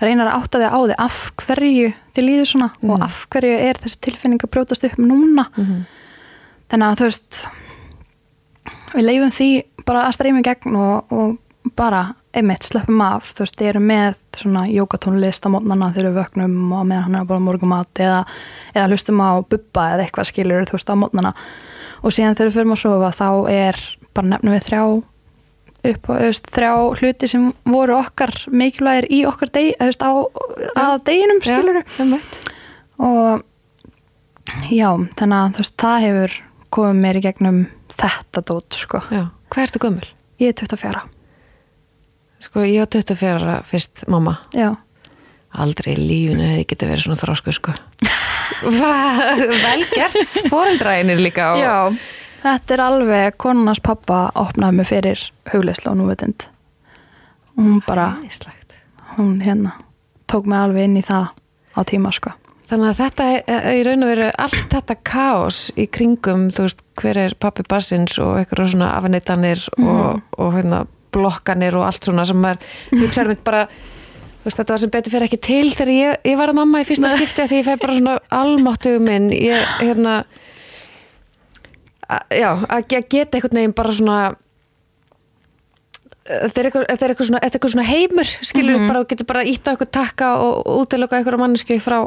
[0.04, 2.92] reynar að átta þig á þig af hverju þið líður svona Mhm.
[2.92, 5.48] og af hverju er þessi tilfinning að brjótast upp núna.
[5.56, 5.80] Mhm.
[6.70, 7.42] Þannig að þú veist
[8.94, 9.50] við leifum því
[9.86, 12.04] bara að streyma í gegn og, og bara
[12.36, 16.58] einmitt slöppum af, þú veist, þið eru með svona jókatónlist á mótnana þegar við vöknum
[16.78, 18.20] og meðan hann er bara morgumat eða,
[18.76, 21.34] eða hlustum á bubba eða eitthvað skilur þú veist á mótnana
[22.00, 23.82] og síðan þegar við förum að sofa þá er
[24.14, 24.84] bara nefnum við þrjá
[25.90, 30.12] upp þú veist, þrjá hluti sem voru okkar mikilvægir í okkar deg, veist, á
[30.86, 32.16] að deginum skilur um
[33.00, 33.46] og
[34.70, 36.38] já, þannig að þú veist, það hefur
[36.74, 39.02] komið mér í gegnum þetta dót, sko.
[39.10, 40.10] Hvað ertu gömul?
[40.40, 41.02] Ég er 24.
[42.40, 44.72] Sko, ég var 24 ára fyrst mamma Já.
[45.60, 47.74] Aldrei í lífinu hefði getið verið svona þrosku, sko
[49.66, 51.60] Vel gert fóreldræðinir líka og...
[51.64, 51.76] Já,
[52.44, 56.48] þetta er alveg konunars pappa opnaði mig fyrir hugleyslu og núvitund.
[57.56, 58.14] Og hún bara,
[59.18, 59.76] hún hérna,
[60.32, 61.32] tók mig alveg inn í það
[61.76, 62.36] á tíma, sko.
[62.70, 66.84] Þannig að þetta er í raun og veru allt þetta kaos í kringum, þú veist,
[67.02, 70.84] hver er pappi bassins og eitthvað svona afneitanir og, og hérna,
[71.16, 72.68] blokkanir og allt svona sem maður
[73.00, 73.64] hugsaður mynd bara
[74.44, 76.86] veist, þetta var sem betur fyrir ekki til þegar ég, ég var að mamma í
[76.86, 79.32] fyrsta skipti því ég fæ bara svona almáttugu minn.
[79.34, 80.20] Ég, hérna
[82.06, 84.20] að, já, að ge- geta einhvern veginn bara svona
[86.30, 89.44] þetta er eitthvað, þetta er eitthvað, svona, svona heimur skilur mm bara og getur bara
[89.50, 92.04] ítt á eitthvað takka og útiloka eitthvað manneski frá,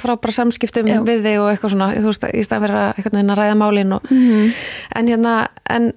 [0.00, 1.00] frá bara samskiptum Já.
[1.06, 4.08] við þig og eitthvað svona þú veist, í staðan fyrir að, að ræða málin og,
[4.12, 5.36] en hérna
[5.70, 5.92] en,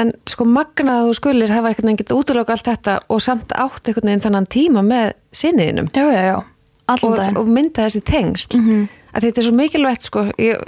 [0.00, 3.54] en sko magna að þú skulir hafa einhvern veginn getið útiloka allt þetta og samt
[3.54, 8.58] átt einhvern veginn þannan tíma með sinniðinum og, og mynda þessi tengst
[9.14, 10.62] að þetta er svo mikilvægt sko ég,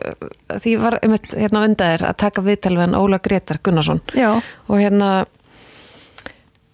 [0.54, 4.02] því ég var einmitt hérna á undaðir að taka viðtal við hann Óla Gretar Gunnarsson.
[4.14, 5.10] Já, og hérna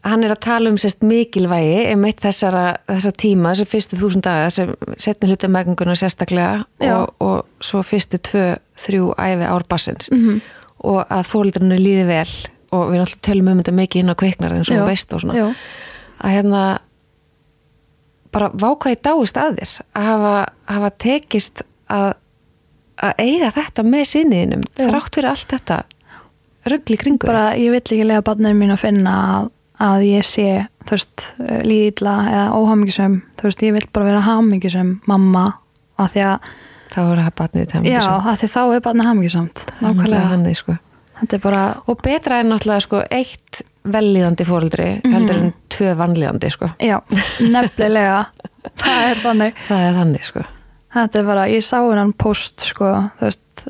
[0.03, 4.49] hann er að tala um sérst mikilvægi einmitt þessara, þessara tíma þessi fyrstu þúsund daga,
[4.49, 6.65] þessi setni hluti megunguna sérstaklega
[6.97, 8.47] og, og svo fyrstu tvö,
[8.83, 10.29] þrjú æfi árbassins Mhm.
[10.29, 10.41] -hmm.
[10.85, 12.33] og að fóldurinn líði vel
[12.73, 14.81] og við náttúrulega tölum um þetta mikið inn á og Já.
[14.81, 15.55] þú veist og svona já,
[16.25, 16.79] að hérna
[18.33, 20.35] bara vákvæði dáist að þér að hafa,
[20.67, 21.63] hafa tekist
[21.93, 22.15] að,
[22.97, 25.83] að eiga þetta með sinniðinum þrátt fyrir allt þetta
[26.73, 29.51] ruggli kringu bara ég vill ekki lega barnið mín að finna að,
[29.83, 30.47] að ég sé,
[30.87, 31.25] þú veist,
[31.67, 35.45] líðla eða óhamingisum, þú veist, ég vill bara vera hamingisum mamma
[36.03, 36.49] af því að,
[36.93, 40.77] þá er það batnið til já, af því þá er barnið hamingisamt, nákvæmlega, sko.
[41.21, 46.51] þetta er bara, og betra er náttúrulega sko, eitt vellíðandi fóreldri heldur en tvö vanlíðandi
[46.55, 46.71] sko.
[46.83, 46.99] já,
[47.43, 48.25] nefnilega,
[48.83, 49.63] það er þannig.
[49.69, 50.45] það er þannig sko.
[50.93, 53.65] Þetta er bara, ég sá hennan post sko, þú veist,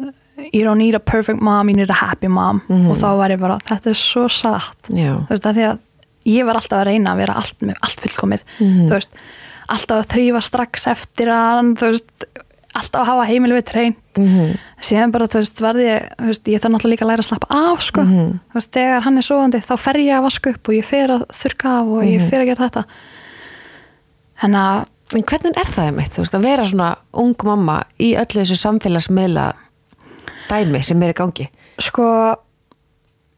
[0.52, 2.90] you don't need a perfect mom, you need a happy mom Mhm.
[2.90, 5.14] og þá var ég bara, þetta er svo satt Já.
[5.22, 5.78] þú veist, að því að
[6.26, 8.86] ég var alltaf að reyna að vera allt, allt fullkomið Mhm.
[8.88, 9.10] þú veist,
[9.68, 12.26] alltaf að þrýfa strax eftir hann, þú veist
[12.74, 14.58] alltaf að hafa heimili við treyn Mhm.
[14.80, 17.46] síðan bara, þú veist, verði ég veist, ég þarf náttúrulega líka að læra að slappa
[17.72, 18.00] af sko.
[18.02, 18.40] Mhm.
[18.52, 21.08] þú veist, þegar hann er sofandi þá fer ég að vaska upp og ég fer
[21.08, 22.28] að þurka af og ég Mhm.
[22.30, 22.84] fer að gera þetta
[24.42, 28.14] en að En hvernig er það einmitt, þú veist, að vera svona ung mamma í
[28.16, 29.52] öllu þessu samfélagsmiðla
[30.48, 31.48] dæmi sem er í gangi?
[31.78, 32.34] sko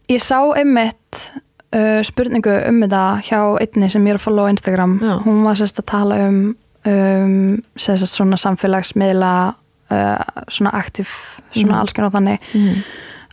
[0.09, 1.31] ég sá einmitt
[1.75, 5.15] uh, spurningu um þetta hjá einni sem ég er að follow á Instagram Já.
[5.27, 6.57] hún var sérst að tala um,
[6.87, 9.33] um sérst svona samfélagsmiðla
[9.91, 11.09] uh, svona aktiv
[11.53, 11.81] svona Mhm.
[11.81, 12.83] alls konar þannig Mm.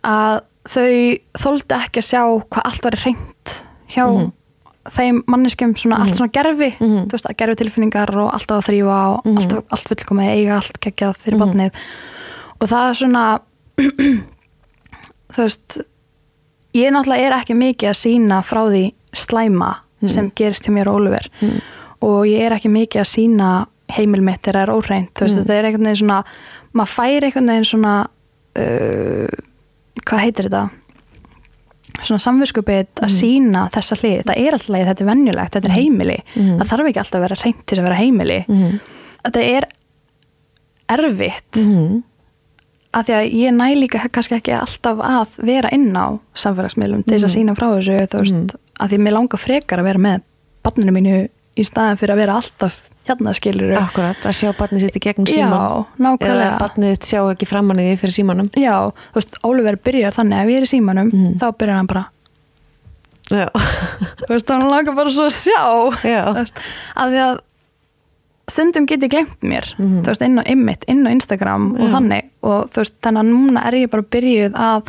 [0.03, 3.57] að þau þóldi ekki að sjá hvað allt var reynd
[3.89, 4.31] hjá Mhm.
[4.89, 7.05] þeim manneskjum svona allt svona gerfi Mhm.
[7.07, 9.37] þú veist að gerfi tilfinningar og alltaf að þrýfa og Mhm.
[9.37, 11.41] allt, allt fullkomið eiga allt geggjað fyrir Mhm.
[11.45, 11.71] barnið
[12.61, 13.39] og það er svona
[15.31, 15.81] þú veist
[16.73, 20.09] ég náttúrulega er ekki mikið að sína frá því slæma Mhm.
[20.09, 21.61] sem gerist hjá mér og Oliver Mhm.
[22.01, 25.35] og ég er ekki mikið að sína heimil mitt þegar það er óhreint þú veist
[25.35, 25.43] Mhm.
[25.45, 26.23] þetta er einhvern veginn svona
[26.73, 28.07] maður fær einhvern veginn svona
[28.55, 29.27] uh,
[30.05, 30.69] hvað heitir þetta
[32.01, 33.19] svona samviskupið að Mhm.
[33.19, 36.57] sína þessa hlið, það er alltaf þetta er venjulegt, þetta er heimili Mhm.
[36.59, 38.45] það þarf ekki alltaf að vera hreint til að vera heimili
[39.23, 39.63] þetta er
[40.89, 42.01] erfitt.
[42.93, 47.15] Að því að ég næ líka kannski ekki alltaf að vera inn á samfélagsmiðlum til
[47.17, 47.37] þess að Mhm.
[47.37, 48.49] sína frá þessu veist, Mhm.
[48.79, 50.21] að því mér langar frekar að vera með
[50.63, 54.95] barninu mínu í staðin fyrir að vera alltaf hérna skilur Akkurat, að sjá barnið sitt
[54.95, 58.91] í gegnum já, síman nákvæmlega eða barnið sjá ekki framann í því fyrir símanum já,
[58.91, 61.37] þú veist, Oliver byrjar þannig ef ég er í símanum, Mhm.
[61.39, 62.05] þá byrjar hann bara
[63.31, 65.63] Já, þú veist, hann langar bara svo að sjá
[66.03, 66.23] já.
[66.97, 67.39] Að að
[68.51, 70.01] stundum get ég glemt mér Mhm.
[70.03, 71.91] þú veist, inn á Immit, inn á Instagram og Já.
[71.95, 74.87] þannig og þú veist, þannig að núna er ég bara byrjuð að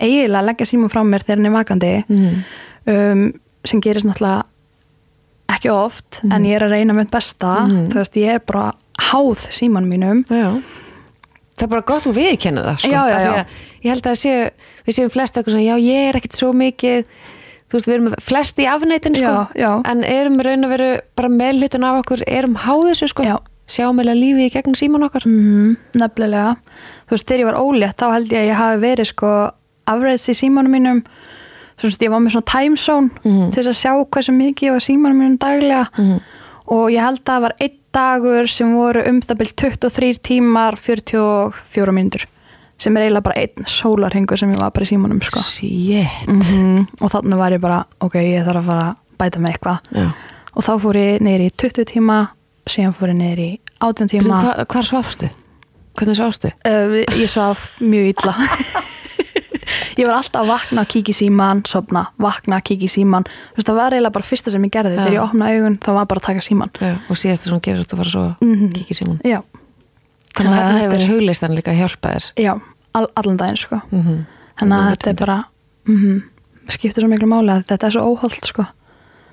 [0.00, 2.44] eiginlega leggja síma frá mér þegar hann er vakandi Mhm.
[2.86, 3.32] um,
[3.64, 4.42] sem gerist náttúrulega
[5.50, 6.32] ekki oft Mhm.
[6.32, 7.88] en ég er að reyna mitt besta Mhm.
[7.90, 10.62] þú veist, ég er bara háð símanum mínum Já.
[11.58, 12.88] Það er bara gott þú viðkenna það sko.
[12.90, 13.32] Já, já, já.
[13.34, 13.46] að
[13.84, 14.50] Ég held að sé,
[14.86, 17.04] við séum flest eitthvað svona, já ég er ekkit svo mikið
[17.70, 19.70] þú veist við erum flest í afneitin sko, Já, já.
[19.86, 23.36] en erum raun að veru bara meðlutun af okkur, erum háð þessu sko Já.
[23.70, 26.56] sjáum eða lífið í gegnum síman okkar mm, nefnilega
[27.06, 29.30] þú veist, þegar ég var ólétt þá held ég að ég hafi verið sko
[29.86, 31.02] afræðs í símanum mínum
[31.80, 33.52] þú veist, ég var með svona time zone Mhm.
[33.54, 36.20] til þess að sjá hversu mikið ég var símanum mínum daglega Mhm.
[36.66, 40.76] og ég held að það var einn dagur sem voru um það byrj 23 tímar
[40.78, 42.26] 44 mínútur
[42.80, 45.42] sem er eiginlega bara einn sólarhingur sem ég var bara í símanum sko.
[46.30, 49.78] Mm og þannig var ég bara ok, ég þarf að fara að bæta með eitthvað
[49.96, 50.06] Já.
[50.56, 52.18] og þá fór ég niður í 20 tíma
[52.70, 55.28] síðan fór ég niður í 18 Byrju, tíma hva, Hvar svafstu?
[56.00, 56.50] Hvernig svafstu?
[56.64, 58.34] Uh, ég svaf mjög illa
[60.00, 63.26] ég var alltaf að vakna að kíkja í síman sopna, vakna að kíkja í síman
[63.28, 65.00] Þú veist, það var eiginlega bara fyrsta sem ég gerði Já.
[65.02, 66.92] þegar ég opna augun, þá var bara að taka síman Já.
[67.10, 68.70] Og síðast það sem gerir þetta að fara svo Mhm.
[68.78, 69.40] kíkja í síman já,
[70.30, 72.52] Þannig að þetta hefur huglistan líka að hjálpa þér já
[72.92, 73.80] all, allan daginn sko.
[73.90, 74.20] Mm -hmm.
[74.60, 75.44] þannig að þetta er bara
[75.88, 76.22] mm
[76.70, 78.66] skiptir svo miklu máli að þetta er svo óholt sko.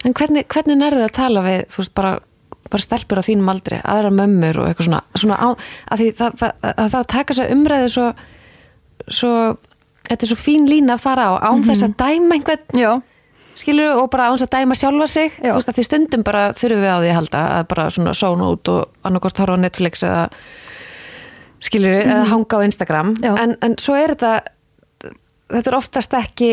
[0.06, 2.12] En hvernig, hvernig nærðu að tala við, þú veist, bara,
[2.72, 5.50] bara stelpur á þínum aldri, aðra mömmur og eitthvað svona, svona á,
[5.92, 8.08] að því það, það, það, það þarf að taka sér umræðu svo,
[9.20, 9.34] svo,
[10.10, 12.92] þetta er svo fín lína að fara á, án þess að dæma einhvern, já,
[13.58, 15.50] skilur og bara án þess að dæma sjálfa sig, Já.
[15.50, 18.14] þú veist, að því stundum bara þurfum við á því að halda að bara svona
[18.18, 20.28] sóna út og annarkort horfa á Netflix eða,
[21.64, 24.34] skilur, eða hanga á Instagram, en, en svo er þetta,
[25.54, 26.52] þetta er oftast ekki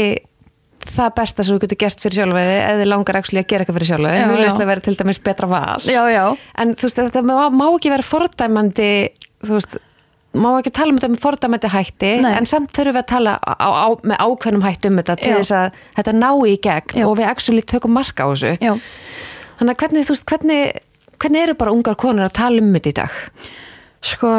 [0.85, 3.79] það besta sem þú getur gert fyrir sjálfaði eða þið langar actually að gera eitthvað
[3.79, 4.63] fyrir sjálfaði Já, hugleist já.
[4.65, 5.81] að vera til dæmis betra val.
[5.89, 6.25] Já, já.
[6.61, 8.91] En þú veist þetta má, má ekki vera fordæmandi
[9.45, 9.77] þú veist
[10.35, 12.31] má ekki tala um þetta með fordæmandi hætti Nei.
[12.35, 15.37] en samt þurfum við að tala á, á, með ákveðnum hætti um þetta til Já.
[15.39, 17.05] þess að þetta nái í gegn Já.
[17.07, 18.55] og við actually tökum marka á þessu.
[18.59, 18.75] Já,
[19.61, 20.81] þannig að hvernig, þú veist, hvernig,
[21.23, 23.21] hvernig eru bara ungar konur að tala um þetta í dag?
[24.05, 24.33] Sko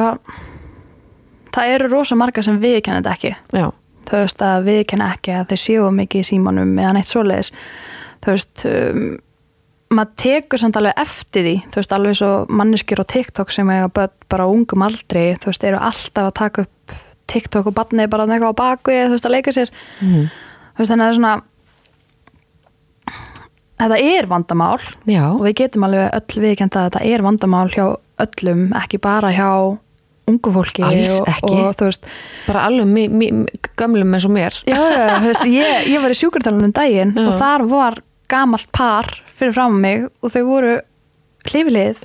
[1.55, 3.33] það eru rosa marga sem viðkenna þetta ekki.
[3.55, 3.67] Já,
[4.09, 7.51] þú veist að viðkenna ekki að þeir séu mikið í símanum eða neitt svoleiðis.
[8.25, 9.05] Þú veist um,
[9.95, 11.55] maður tekur samt alveg eftir því.
[11.71, 15.81] Þú veist alveg svo manneskjur á TikTok sem börn bara ungum aldri þú veist eru
[15.81, 16.95] alltaf að taka upp
[17.31, 19.75] TikTok og barnið bara eitthvað á bakvið þú veist að leika sér.
[20.01, 20.25] Mhm.
[20.75, 21.35] þú veist þannig að það er svona
[23.79, 24.81] þetta er vandamál.
[25.05, 25.23] Já.
[25.31, 27.85] og við getum alveg öll viðkenda að þetta er vandamál hjá
[28.25, 29.49] öllum ekki bara hjá
[30.29, 32.07] ungu fólki og, og þú veist
[32.47, 34.57] bara alveg gömlum eins og mér.
[34.65, 34.79] Já,
[35.21, 37.27] veist, ég, ég var í sjúkartalunum daginn Já.
[37.27, 37.99] og þar var
[38.31, 40.75] gamalt par fyrir fram mig og þau voru
[41.45, 42.01] hlifilið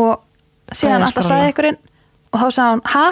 [0.00, 1.78] og síðan alltaf sagði einhverinn
[2.32, 3.06] og þá sagði hann, ha?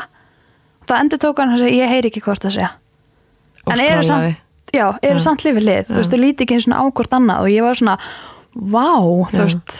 [0.88, 2.70] það endur tók hann að segja, ég heyri ekki hvort það segja
[3.68, 4.38] Og en eru samt,
[4.72, 5.24] já, eru Já.
[5.26, 7.76] samt lifið lið þú veist, þau líti ekki eins og ákvort annað og ég var
[7.78, 7.96] svona,
[8.56, 8.86] vá,
[9.30, 9.74] þú veist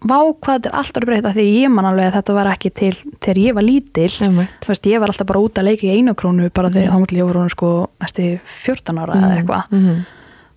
[0.00, 2.92] vá hvað þetta er alltaf breyta því ég man alveg að þetta var ekki til
[3.20, 4.08] þegar ég var lítil.
[4.66, 7.20] Veist, ég var alltaf bara út að leika í einu krónu bara þegar þá mútið
[7.20, 9.66] ég voru hún sko næstu 14 ára eða eitthvað.
[9.76, 10.00] Mhm.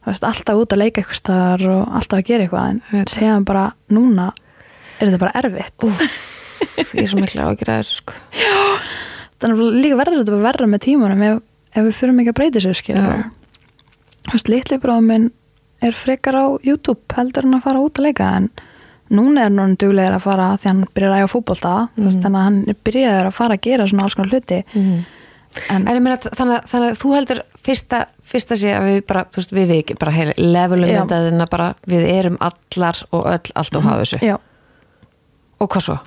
[0.03, 3.09] þú veist, alltaf út að leika eitthvað staðar og alltaf að gera eitthvað en Veit.
[3.13, 4.31] séðan bara núna
[4.99, 5.87] er þetta bara erfitt.
[6.93, 8.13] Ég er svo mikla ágjur að þessu sko.
[9.43, 11.39] Þannig að líka verður þetta bara verra með tímanum ef,
[11.75, 13.23] ef við fyrir mikið að breyta þessu skilur Já.
[14.23, 15.25] þú veist, litli bráðum minn
[15.83, 18.49] er frekar á YouTube heldur en að fara út að leika en
[19.11, 22.07] núna er hann duglegur að fara því hann byrjar að æfa fótbolta mm.
[22.23, 24.63] þannig að hann byrjaður að fara að gera svona alls konar hluti.
[25.69, 29.03] En, En ég meina, þannig, að- þannig að þú heldur fyrsta, fyrsta sé að við
[29.05, 32.39] bara, þú veist, við við ekki bara heyri levelum þetta þannig að bara við erum
[32.41, 34.19] allar og öll allt og hafa þessu.
[34.25, 34.37] já,
[35.61, 35.99] Og hvað svo?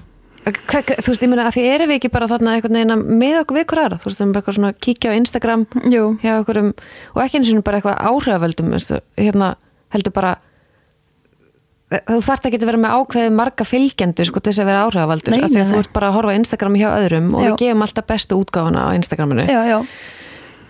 [0.46, 3.06] Hva, þú veist, ég meina, að því erum við ekki bara þarna einhvern veginn að
[3.22, 5.64] með okkur við hver aðra, þú veist, við erum bara svona að kíkja á Instagram
[5.84, 6.74] um,
[7.14, 8.74] og ekki eins og bara eitthvað áhrifavöldum,
[9.18, 9.54] hérna
[9.94, 10.36] heldur bara
[11.86, 15.36] þú þarft ekki að vera með ákveðið marga fylgjendur sko til þess að vera áhrifavaldur.
[15.38, 17.48] Af því að þú ert bara að horfa Instagram hjá öðrum og Já.
[17.48, 19.44] við gefum alltaf bestu útgáfuna á Instagraminu.
[19.46, 19.78] Já,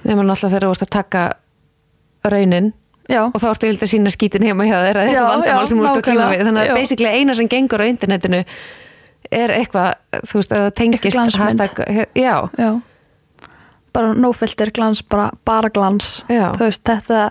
[0.05, 1.22] nema náttúrulega þegar þú ert að taka
[2.26, 2.72] raunin
[3.09, 3.22] já.
[3.31, 5.88] og þá ertu vilt að sína skítin heima hjá eða Já, eitthvað vandamál sem þú
[5.88, 6.44] ert að klíma við.
[6.50, 6.74] Þannig að Já.
[6.76, 8.42] basically eina sem gengur á internetinu
[9.33, 11.81] er eitthvað, þú veist, að það tengist hashtag,
[12.14, 12.70] já, já.
[13.96, 16.20] Bara nófiltir glans, bara, bara glans.
[16.29, 17.31] Þú veist, þetta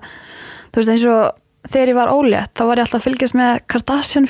[0.73, 3.59] þú veist, eins og þegar ég var ólétt þá var ég alltaf að fylgjast með
[3.71, 4.29] Kardashian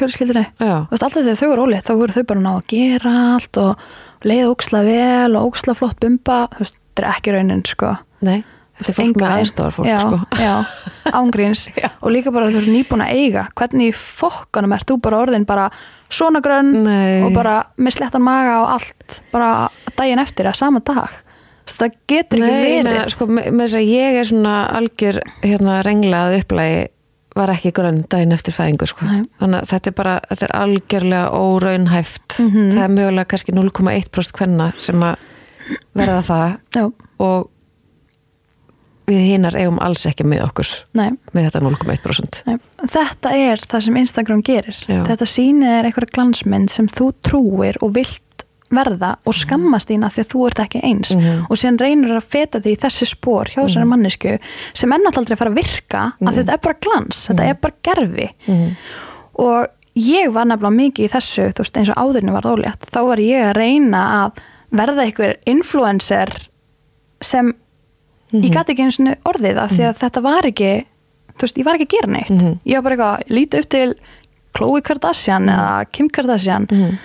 [0.89, 3.85] veist, alltaf þegar þau voru ólétt þá voru þau bara ná að gera allt og
[4.25, 6.45] leiða óksla vel og óksla flott bumba.
[6.57, 7.95] Þetta er ekki raunin, sko.
[8.25, 8.39] Nei
[8.75, 10.17] þetta er fólk Enga með aðstofar fólk, já, sko.
[10.41, 10.55] já,
[11.21, 11.61] ángríns
[12.03, 13.45] og líka bara þú ert nýbúin að eiga.
[13.55, 15.69] Hvernig fokkanum ert þú bara orðin bara
[16.11, 17.21] svona grönn Nei.
[17.25, 21.21] og bara með slettan maga og allt bara daginn eftir að sama dag?
[21.65, 22.91] Það getur ekki Nei, ég verið.
[22.91, 26.83] meina, sko, með með ég er svona algjör hérna renglað upplægi
[27.35, 29.07] var ekki grönn daginn eftir fæðingu sko.
[29.41, 32.37] Þannig að þetta er bara, þetta er algjörlega óraunhæft.
[32.39, 32.69] Mhm.
[32.77, 35.15] það er mögulega kannski 0,1% hvenna sem að
[35.97, 36.57] verða það.
[36.75, 36.85] Já,
[37.19, 37.49] og
[39.09, 42.55] við hinnar eigum alls ekki með okkur nei, með þetta 0,1% nei.
[42.85, 44.77] Þetta er það sem Instagram gerir.
[44.89, 45.01] Já.
[45.09, 48.34] þetta sýnir er eitthvað glansmynd sem þú trúir og vilt
[48.73, 51.11] verða og skammast þín að því að þú ert ekki eins.
[51.15, 51.45] Mhm.
[51.49, 54.39] og síðan reynir að feta því þessi spór hjá þessari mannesku
[54.73, 57.53] sem er náttúrulega aldrei að fara að virka að þetta er bara glans, þetta er
[57.61, 58.75] bara gerfi Mhm.
[59.35, 62.99] og ég var nefnilega mikið í þessu, þú veist eins og áðurinn var ólétt, þá
[63.07, 64.43] var ég að reyna að
[64.75, 66.29] verða einhver influencer
[67.21, 67.53] sem
[68.33, 70.85] ég gæti ekki eins og orðið af því að þetta var ekki
[71.37, 72.29] þú veist, ég var ekki að gera neitt.
[72.29, 72.59] Mhm.
[72.65, 73.95] ég var bara eitthvað, lítið upp til
[74.55, 76.67] Khloe Kardashian eða Kim Kardashian.
[76.71, 76.97] Og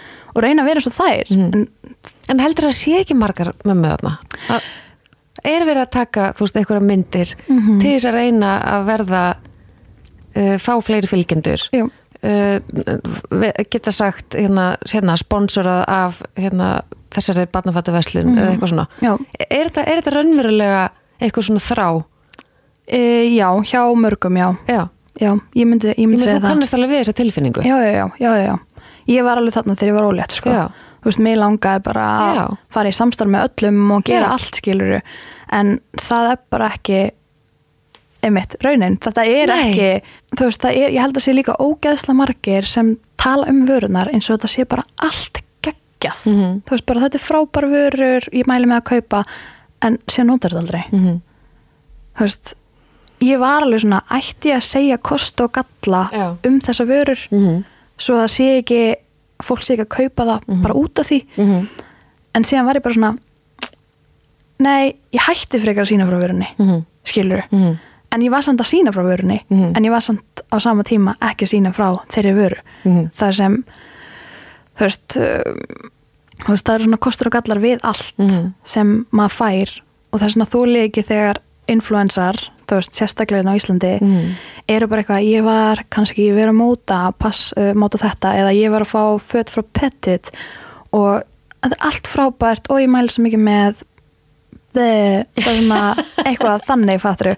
[0.44, 1.30] reyna að vera svo þær.
[1.30, 1.68] En
[2.30, 4.18] En heldur það sé ekki margar mömmu þarna?
[4.48, 4.68] Að-
[5.44, 7.78] Er verið að taka, þú veist, einhverja myndir Mhm.
[7.80, 9.22] til þess að reyna að verða
[10.36, 11.62] uh, fá fleiri fylgjendur?
[12.22, 12.60] Uh,
[13.70, 18.86] geta sagt hérna, hérna sponsorað af hérna, þessari barnafattuverslun eða eitthvað svona.
[19.48, 20.82] Er þetta, er þetta raunverulega
[21.20, 22.04] eitthvað svona þrá?
[22.90, 23.00] e,
[23.36, 24.48] já, hjá mörgum, já.
[24.68, 24.88] Já,
[25.20, 27.62] já, ég myndi, ég ég myndi með segja þú kannast alveg við þessa tilfinningu.
[27.62, 28.58] Já, já, já, já, já, já
[29.10, 30.50] ég var alveg þarna þegar ég var ólétt sko.
[31.00, 32.46] Þú veist, mér langaði bara að Já.
[32.76, 34.32] fara í samstarf með öllum og gera Já.
[34.36, 34.98] allt skiluru
[35.56, 36.98] en það er bara ekki
[38.22, 39.60] einmitt, raunin, þetta er Nei.
[39.70, 43.62] ekki þú veist, það er, ég held að sé líka ógeðsla margir sem tala um
[43.68, 46.62] vörunar eins og þetta sé bara allt geggjað Mhm.
[46.68, 49.24] þú veist, bara þetta er frábær vörur ég mæli með að kaupa
[49.82, 51.20] en sé notar þetta aldrei Mhm.
[52.18, 52.54] þú veist,
[53.20, 56.36] ég var alveg svona ætti ég að segja kost og galla Já.
[56.44, 57.64] um þessa vörur Mhm.
[58.00, 58.80] Svo að sé ekki
[59.44, 61.68] fólk sé ekki að kaupa það bara út af því Mhm.
[62.34, 63.18] en síðan var ég bara svona
[64.60, 66.84] nei, ég hætti frekar að sína frá vörunni Mhm.
[67.04, 67.78] skilur Mhm.
[68.12, 69.76] en ég var samt að sína frá vörunni Mhm.
[69.76, 73.10] en ég var samt á sama tíma ekki að sína frá þeirri vöru Mhm.
[73.12, 73.64] það sem
[74.76, 75.52] þú veist, uh,
[76.44, 78.14] þú veist það eru svona kostur og gallar við allt
[78.64, 79.80] sem maður fær
[80.12, 81.36] og það er svona þúli ekki þegar
[81.68, 84.30] influensar, þú veist, sérstaklega hérna á Íslandi Mhm.
[84.68, 88.54] eru bara eitthvað, ég var kannski, ég verið að móta pass, uh, móta þetta, eða
[88.54, 90.30] ég var að fá fött frá Petit
[90.92, 91.22] og
[91.62, 93.82] þetta er allt frábært og ég mæli svo mikið með
[94.72, 95.94] the, svona
[96.28, 97.34] eitthvað þannig fatturu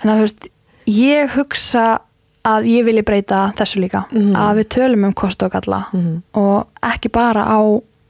[0.00, 0.48] þannig að þú veist,
[0.86, 1.86] ég hugsa
[2.46, 4.36] að ég vilji breyta þessu líka Mhm.
[4.38, 6.22] að við tölum um kost og galla Mhm.
[6.34, 7.58] og ekki bara á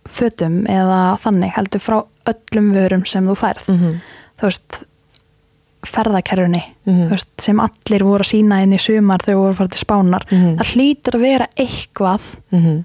[0.06, 4.00] fötum eða þannig heldur frá öllum vörum sem þú færð Mhm.
[4.38, 4.84] þú veist
[5.90, 7.06] ferðakerfunni Mhm.
[7.06, 10.22] þú veist, sem allir voru að sína inn í sumar þegar voru fara til spánar
[10.30, 10.56] Mhm.
[10.58, 12.22] það hlýtur að vera eitthvað
[12.52, 12.84] Mhm.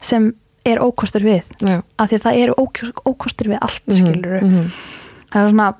[0.00, 0.32] sem
[0.66, 4.40] er ókostur við já, af því að það eru ók- ókostur við allt Mhm, skilur
[4.42, 4.70] mhm,
[5.32, 5.74] það er svona,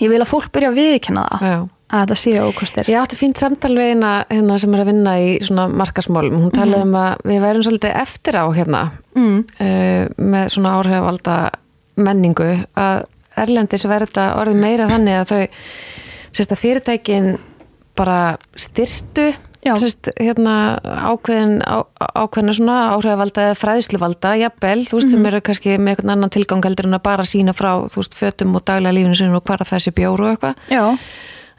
[0.00, 1.68] ég vil að fólk byrja að viðkynna það já.
[1.92, 5.10] að þetta séu ókostur Ég átti fínt samtal við eina hérna, sem er að vinna
[5.18, 6.38] í svona markasmálum.
[6.40, 9.38] Hún talaði um að við værum svolítið eftir á hérna mm.
[9.60, 11.50] uh, með svona áhrifalda
[11.98, 13.04] menningu að
[13.36, 15.40] Erlendis þetta orðið meira þannig að þau
[16.32, 17.32] sérst að fyrirtækin
[17.98, 18.18] bara
[18.56, 21.86] styrtu sérst hérna ákveðin á,
[22.18, 26.64] ákveðina svona áhrifavalda eða fræðsluvalda, jafnvel, þú veist sem eru kannski með einhvern annan tilgang
[26.66, 29.62] heldur en að bara sína frá þú veist fötum og daglega lífinu sinni og hvar
[29.62, 30.74] að þessi bjóru og eitthvað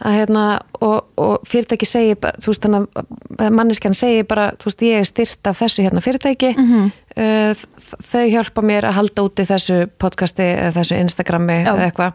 [0.04, 0.44] að hérna
[0.84, 3.02] og, og fyrirtæki segir bara, þú veist þannig
[3.40, 6.92] að manneskjan segir bara, þú veist ég er styrt af þessu hérna fyrirtæki Mhm.
[7.18, 7.66] uh,
[8.04, 11.72] þau hjálpa mér að halda úti þessu podcasti eða þessu Instagrami Já.
[11.74, 12.14] eða eitthvað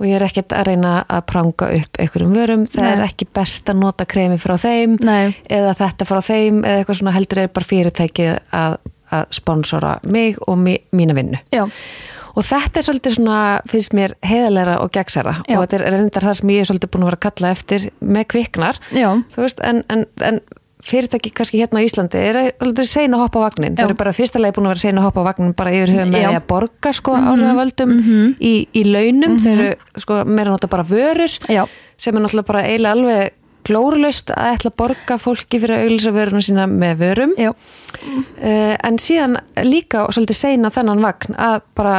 [0.00, 2.92] og ég er ekkert að reyna að pranga upp einhverjum vörum, það Nei.
[2.94, 7.00] er ekki best að nota kremi frá þeim nei, eða þetta frá þeim eða eitthvað
[7.02, 8.78] svona heldur er bara fyrirtæki að,
[9.12, 11.66] að sponsora mig og mi, mína vinnu já,
[12.34, 16.38] og þetta er svolítið svona, finnst mér heiðalega og gegnsæra og þetta er reyndar það
[16.40, 18.80] sem ég er svolítið búin að vera að kalla eftir með kviknar.
[18.94, 20.42] Já, þú veist, en, en, en
[20.84, 23.80] fyrirtæki kannski hérna á Íslandi er svolítið sein að hoppa á vagnin, Já.
[23.80, 25.92] það eru bara fyrsta leið búin að vera sein að hoppa á vagnin bara yfir
[25.96, 27.92] höfum með að borga sko mm áhrifavöldum
[28.40, 31.66] í, í launum, þeir eru sko meira nota bara vörur já,
[32.00, 33.36] sem er náttúrulega bara eiginlega alveg
[33.68, 37.34] glórulaust að ætla að borga fólki fyrir að auglýsa vöruna sína með vörum.
[37.36, 37.52] Uh,
[38.40, 41.98] en síðan líka svolítið seina þennan vagn að bara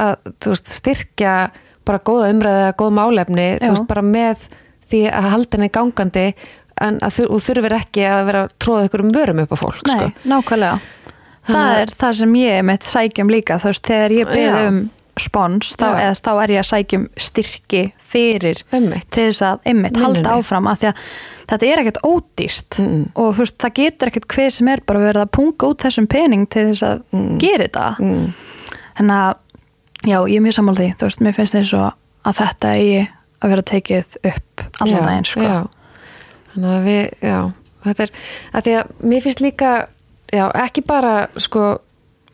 [0.00, 0.16] að,
[0.46, 1.34] veist, styrkja
[1.84, 4.46] bara góða umræða, góð málefni veist, bara með
[4.88, 6.26] því að halda henni gangandi
[6.82, 9.84] en að þú, þurfir ekki að vera að tróða ykkur um vörum upp á fólk
[9.86, 10.10] nei, sko.
[10.26, 10.80] nákvæmlega
[11.44, 14.60] það Þannig að- er það sem ég mitt sækjum líka þú veist, þegar ég byrð
[14.68, 14.78] um
[15.20, 19.06] spons þá, eða, þá er ég að sækjum styrki fyrir Einmitt.
[19.14, 21.04] til þess að einmitt halda áfram því að
[21.52, 23.04] þetta er ekkert ódýrt Mm.
[23.14, 26.08] og þú veist, það getur ekkert hver sem er bara verið að punga út þessum
[26.10, 28.34] pening til þess að gera þetta mm.
[28.98, 29.34] þannig að
[30.04, 31.90] já, ég er mjög sammála því, þú veist, mér finnst eins og
[32.24, 33.02] að þetta eigi
[33.44, 35.44] að vera tekið upp allan daginn, sko.
[35.44, 35.58] já.
[36.54, 37.38] þannig að við, já
[37.84, 38.14] þetta er,
[38.52, 39.72] að því að mér finnst líka
[40.32, 41.64] já, ekki bara sko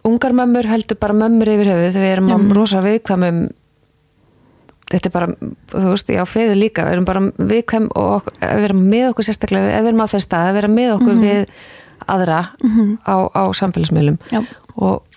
[0.06, 1.90] ungar mömmur heldur bara mömmur yfir höfuð.
[1.94, 2.52] Þegar við erum mm.
[2.56, 3.40] rosa viðkvæmum
[4.90, 5.28] þetta er bara,
[5.70, 6.86] þú veist, já, feður líka.
[6.86, 10.48] Við erum bara viðkvæm og að vera með okkur sérstaklega, við erum á þess stað
[10.48, 11.44] að vera með okkur við
[12.10, 12.40] aðra
[13.06, 14.18] á, á samfélagsmiðlum.
[14.80, 15.09] Og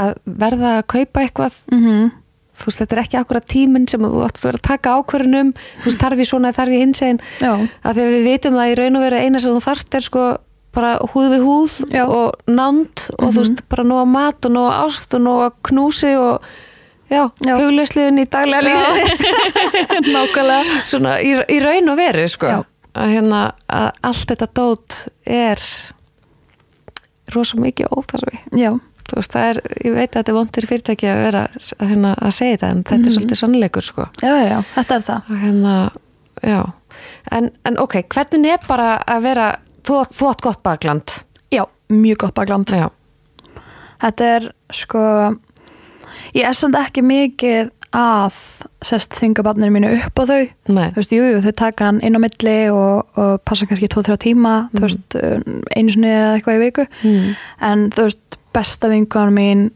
[0.00, 1.56] að verða að kaupa eitthvað.
[1.72, 2.10] Mm
[2.52, 5.52] þú veist, þetta er ekki akkurat tíminn sem þú átt að vera að taka ákvörunum
[5.56, 7.52] þú veist, þarf ég svona, þarf ég hins einn Já.
[7.56, 10.04] að því að við vitum að í raun og veru eina sem þú þarft er
[10.06, 10.24] sko
[10.76, 12.02] bara húð við húð Já.
[12.04, 16.44] og nánd og þú veist, bara nóga mat og nóga ást og nóga knúsi og
[17.12, 17.54] já, Já.
[17.56, 19.26] hugleysluðin í daglega lífið
[20.14, 20.78] nákvæmlega.
[20.92, 22.60] Svona í, í raun og veru sko Já.
[22.92, 25.66] að hérna, að allt þetta dót er
[27.32, 28.40] rosa mikið óþarfi.
[28.60, 28.74] Já,
[29.18, 31.42] veist, það er, ég veit að þetta er vondur fyrirtæki að vera
[31.80, 33.06] hérna, að segja þetta en þetta Mhm.
[33.06, 34.08] er svolítið sannleikur sko.
[34.22, 35.22] Já, já, þetta er það.
[35.42, 35.74] Hérna,
[37.32, 39.46] en, en ok, hvernig er bara að vera
[39.84, 41.18] þú, þú átt gott bakland?
[41.52, 42.66] Já, mjög gott bakland.
[42.72, 42.88] Já,
[44.02, 45.04] þetta er sko
[46.34, 48.36] ég er samt ekki mikið að
[48.88, 50.48] sest þingabarninu mínu upp á þau.
[50.96, 54.80] Veist, jú, þau taka hann inn á milli og, og passa kannski 2-3 tíma þú
[54.86, 55.16] veist,
[55.76, 56.86] einu sinni eða eitthvað í viku.
[57.04, 57.34] Mm.
[57.68, 59.70] en þú veist, besta vinkan mín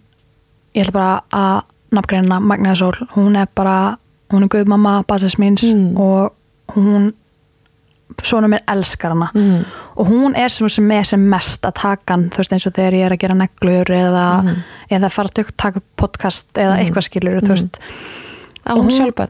[0.75, 1.63] ég ætla bara að
[1.97, 3.97] nafngreina Magnaði Sól, hún er bara
[4.33, 5.97] hún er guðmamma basis míns Mm.
[5.99, 6.33] og
[6.75, 7.13] hún
[8.23, 9.65] svona mér elskar hana Mm.
[9.97, 12.73] og hún er sem, sem er sem mest að taka hann þú veist eins og
[12.73, 14.63] þegar ég er að gera neglur eða, Mhm.
[14.91, 17.79] eða fara að taka podcast eða eitthvað skilur þú veist
[18.67, 19.29] á hún hún- sjálfbæð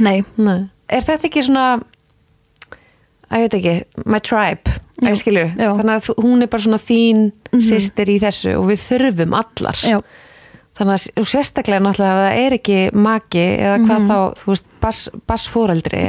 [0.00, 0.68] nei, nei.
[0.88, 1.82] er þetta ekki svona
[3.30, 4.70] að ég veit ekki, my tribe
[5.02, 5.10] Að
[5.58, 5.72] Já.
[5.76, 7.60] þannig að hún er bara svona þín Mhm.
[7.60, 9.98] systir í þessu og við þurfum allar já,
[10.76, 14.66] þannig að sérstaklega náttúrulega ef það er ekki maki eða hvað þá, þú veist,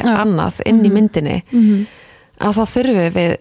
[0.03, 0.07] Mhm.
[0.07, 0.15] Já.
[0.23, 1.85] annað inn í myndinni Mhm.
[2.39, 3.37] að þá þurfum við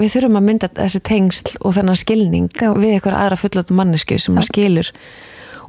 [0.00, 2.72] við þurfum að mynda þessi tengsl og þennan skilning Já.
[2.74, 4.90] við eitthvað aðra fullötu mannesku sem maður skilur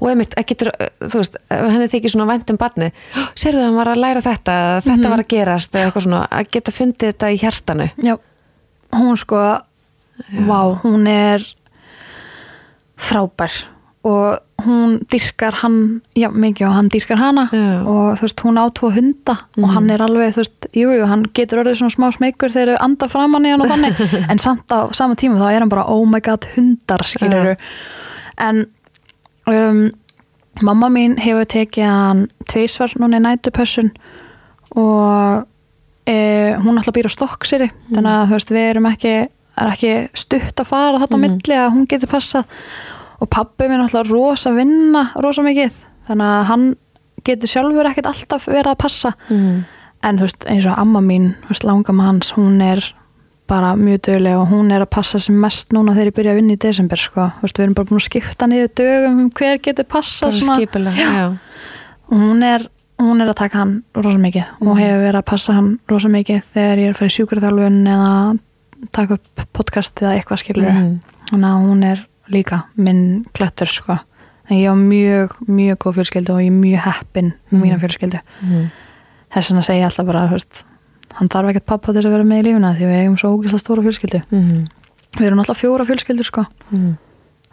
[0.01, 0.71] og einmitt, að getur,
[1.01, 2.91] þú veist, henni þykir svona vænt um barni,
[3.36, 6.49] sérðu það hann var að læra þetta þetta var að gerast eða eitthvað svona að
[6.51, 8.17] geta fundið þetta í hjartanu já
[8.94, 9.42] hún sko,
[10.46, 11.46] vá, hún er
[12.98, 13.66] frábær.
[14.06, 17.48] Og hún dyrkar hann já, mikið og hann dyrkar hana.
[17.52, 17.82] Já.
[17.84, 21.08] og þú veist, hún á tvo hunda og hann er alveg, þú veist, jú, jú,
[21.10, 24.00] hann getur orðið svona smá smeykur þegar þau anda framann í hann og þannig,
[24.32, 27.56] en samt á sama tíma þá er hann bara, oh my god, hundar skilur
[28.38, 28.66] en
[29.50, 29.90] um,
[30.64, 33.92] mamma mín hefur tekið hann tvísvar núna í nætupössun
[34.76, 35.46] og
[36.08, 36.16] e,
[36.62, 39.14] hún alltaf býr á stokksýri þannig að þú veist, við erum ekki
[39.56, 41.22] er ekki stutt að fara þetta á Mhm.
[41.26, 42.45] milli að hún getur passað.
[43.22, 45.72] Og pabbi minn alltaf rosa vinna rosa mikið,
[46.10, 46.76] þannig að hann
[47.24, 49.14] getur sjálfur ekkert alltaf verið að passa.
[49.30, 49.64] Mm.
[50.03, 52.84] en þú veist eins og amma mín, veist langam hans hún er
[53.47, 56.36] bara mjög döguleg og hún er að passa sem mest núna þegar ég byrja að
[56.36, 59.58] vinna í desember sko, veist við erum bara búin að skipta niður dögum um hver
[59.66, 60.30] getur passað
[62.12, 62.68] og hún er,
[63.00, 64.80] hún er að taka hann rosa mikið og Mhm.
[64.80, 68.39] hefur verið að passa hann rosa mikið þegar ég er að fara í sjúkurþjálfun eða
[68.91, 71.00] taka upp podcast eða eitthvað skilur Mhm.
[71.32, 74.00] þannig að hún er líka minn klættur sko
[74.50, 77.62] en ég á mjög, mjög góð fjölskyldu og ég er mjög heppin Mhm.
[77.62, 78.72] mína fjölskyldu Mhm.
[79.34, 80.64] þess vegna segja alltaf bara veist,
[81.14, 83.60] hann þarf ekkert pappa til að vera með í lífuna því við eigum svo ógeðslega
[83.60, 84.68] stóra fjölskyldu Mhm.
[85.18, 86.98] við erum alltaf fjóra fjölskyldur sko Mhm.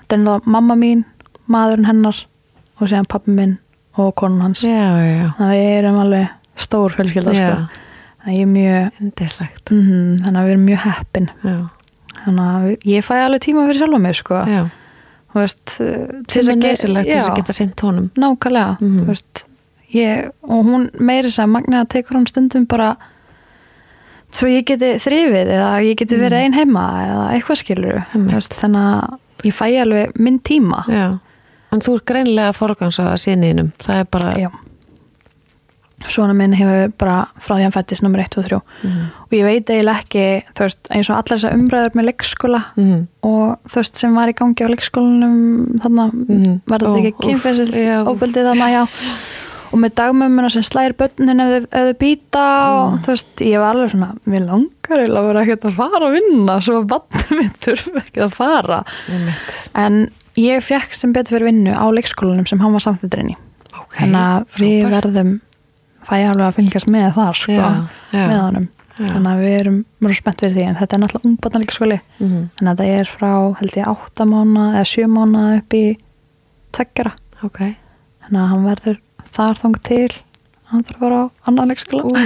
[0.00, 1.04] þetta er náttúrulega mamma mín,
[1.48, 2.24] maðurinn hennar
[2.80, 3.58] og séðan pappi minn
[3.96, 4.62] og konun hans.
[5.36, 7.54] Þannig að við erum alveg stór fjölskylda sko.
[8.22, 8.90] þannig að ég er mjög
[9.70, 11.30] mm, þannig að við erum mjög heppin.
[11.42, 11.56] Já,
[12.24, 14.42] þannig að ég fæ alveg tíma fyrir sjálfa mig sko.
[15.42, 18.10] veist, uh, til er að ge- nöðsilegt til að geta sint honum.
[18.16, 18.98] Nákvæmlega Mhm.
[19.00, 19.44] þú veist,
[19.94, 22.96] ég, og hún meiri sem Magna tekur hún stundum bara
[24.32, 27.98] svo ég geti þrifið eða ég geti verið ein heima eða eitthvað skilur
[28.62, 30.84] þannig að ég fæ alveg minn tíma.
[30.88, 31.18] Já.
[31.72, 34.50] En þú er greinilega forgansa að síniðinum það er bara Já.
[36.10, 39.02] Svona minn hefur bara frá því hann fættist nummer 1 og 3 Mhm.
[39.22, 43.06] og ég veit eiginlega ekki þú veist, eins og allar þessar umræður með leikskóla Mhm.
[43.22, 46.60] og þú veist sem var í gangi á leikskólanum þannig Mhm.
[46.66, 48.04] var þetta ekki já.
[48.04, 48.88] óbildið þannig já
[49.72, 53.58] og með dagmömmuna sem slæðir börnin ef þau, ef þau býta og þú veist, ég
[53.60, 57.38] var alveg svona mér langar eiginlega að vera ekkert að fara að vinna svo vatnum
[57.38, 58.84] minn þurfi ekki að fara
[59.76, 60.10] en
[60.40, 63.36] ég fekk sem betur fyrir vinnu á leikskólanum sem hann var samþýtturinn í
[63.78, 64.94] ok, þannig að við frábært.
[64.96, 65.32] verðum
[66.02, 67.66] fæ ég alveg að fylgjast með þar sko, Já,
[68.12, 68.26] já.
[68.28, 69.06] með honum Já.
[69.08, 72.40] þannig að við erum mjög spennt fyrir því en þetta er náttúrulega ungbarnalíkskóli Mhm.
[72.58, 75.84] þannig að þetta er frá held ég átta mánu eða sjö mánu upp í
[76.72, 77.12] tveggjara
[77.44, 77.58] ok
[78.22, 78.98] þannig að hann verður
[79.32, 80.12] þar þang til
[80.72, 82.02] hann þarf að fara á annan leikskóla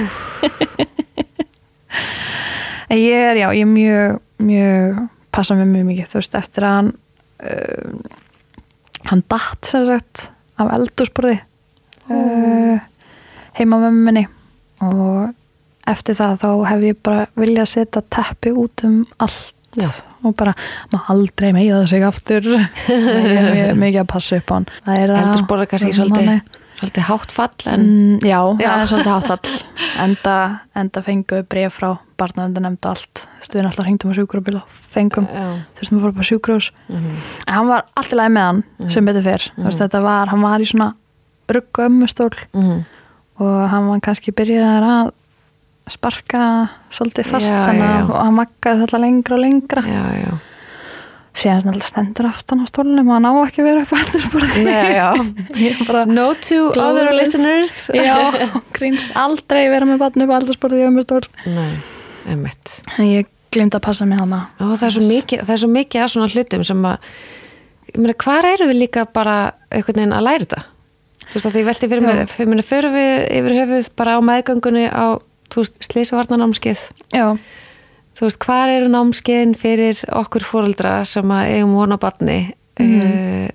[2.91, 6.67] en ég er já, ég er mjög mjög, passa mig mjög mikið þú veist, eftir
[6.67, 6.91] að hann
[7.43, 7.97] uh,
[9.11, 11.37] hann datt sem sagt af eldúsborði
[12.11, 12.79] uh,
[13.59, 14.25] heima með minni.
[14.85, 15.33] Og
[15.89, 19.89] eftir það þá hef ég bara viljað setja teppi út um allt Já.
[20.25, 20.55] og bara,
[20.93, 22.47] maður aldrei meiða sig aftur.
[23.83, 24.69] Mikið að passa upp á hann.
[24.97, 26.31] Eldursporða kannski svolítið,
[26.77, 28.69] svolítið hátt fall en Mm, já, Já.
[28.69, 29.55] það er svolítið háttfall
[30.05, 35.27] enda, enda við bref frá barnavendur nefnd allt við náttúrulega hringdum á sjúkrabíl og fengum
[35.77, 37.17] þessum við fórum bara sjúkrós mhm.
[37.49, 39.65] en hann var allt í lagi með hann sem betur fyrr mm.
[39.65, 40.95] veist, þetta var, hann var í svona
[41.49, 42.85] ruggu ömmustól Mhm.
[43.39, 45.13] og hann var kannski byrjaðar að
[45.89, 48.11] sparka svolítið fast Já, að já.
[48.11, 50.33] og hann makkaði þetta lengra og lengra já, já
[51.37, 53.99] síðan stendur aftan á stólunum og hann á ekki að vera upp á
[55.89, 57.89] bara no to other listeners.
[57.93, 58.17] Já,
[58.77, 59.11] gríns.
[59.17, 61.77] Aldrei vera með barn upp á aldarsporði í ömmustól nei,
[62.29, 62.79] einmitt.
[62.97, 66.05] En ég glemt að passa mig hana og það er mikið, það er svo mikið
[66.05, 67.13] að svona hlutum sem að
[67.97, 69.37] meina, hvar eru við líka bara
[69.71, 70.65] einhvern veginn að læra þetta?
[71.27, 74.85] Þú veist að því ég velti fyrir mér fyrir við yfir höfuð bara á meðgöngunni
[74.91, 75.07] á,
[75.57, 76.83] slísavarnanámskeið
[77.15, 77.27] já,
[78.17, 82.41] þú veist, hvar eru námskeiðin fyrir okkur fóreldra sem að eigum vona barni?
[82.81, 83.53] Mm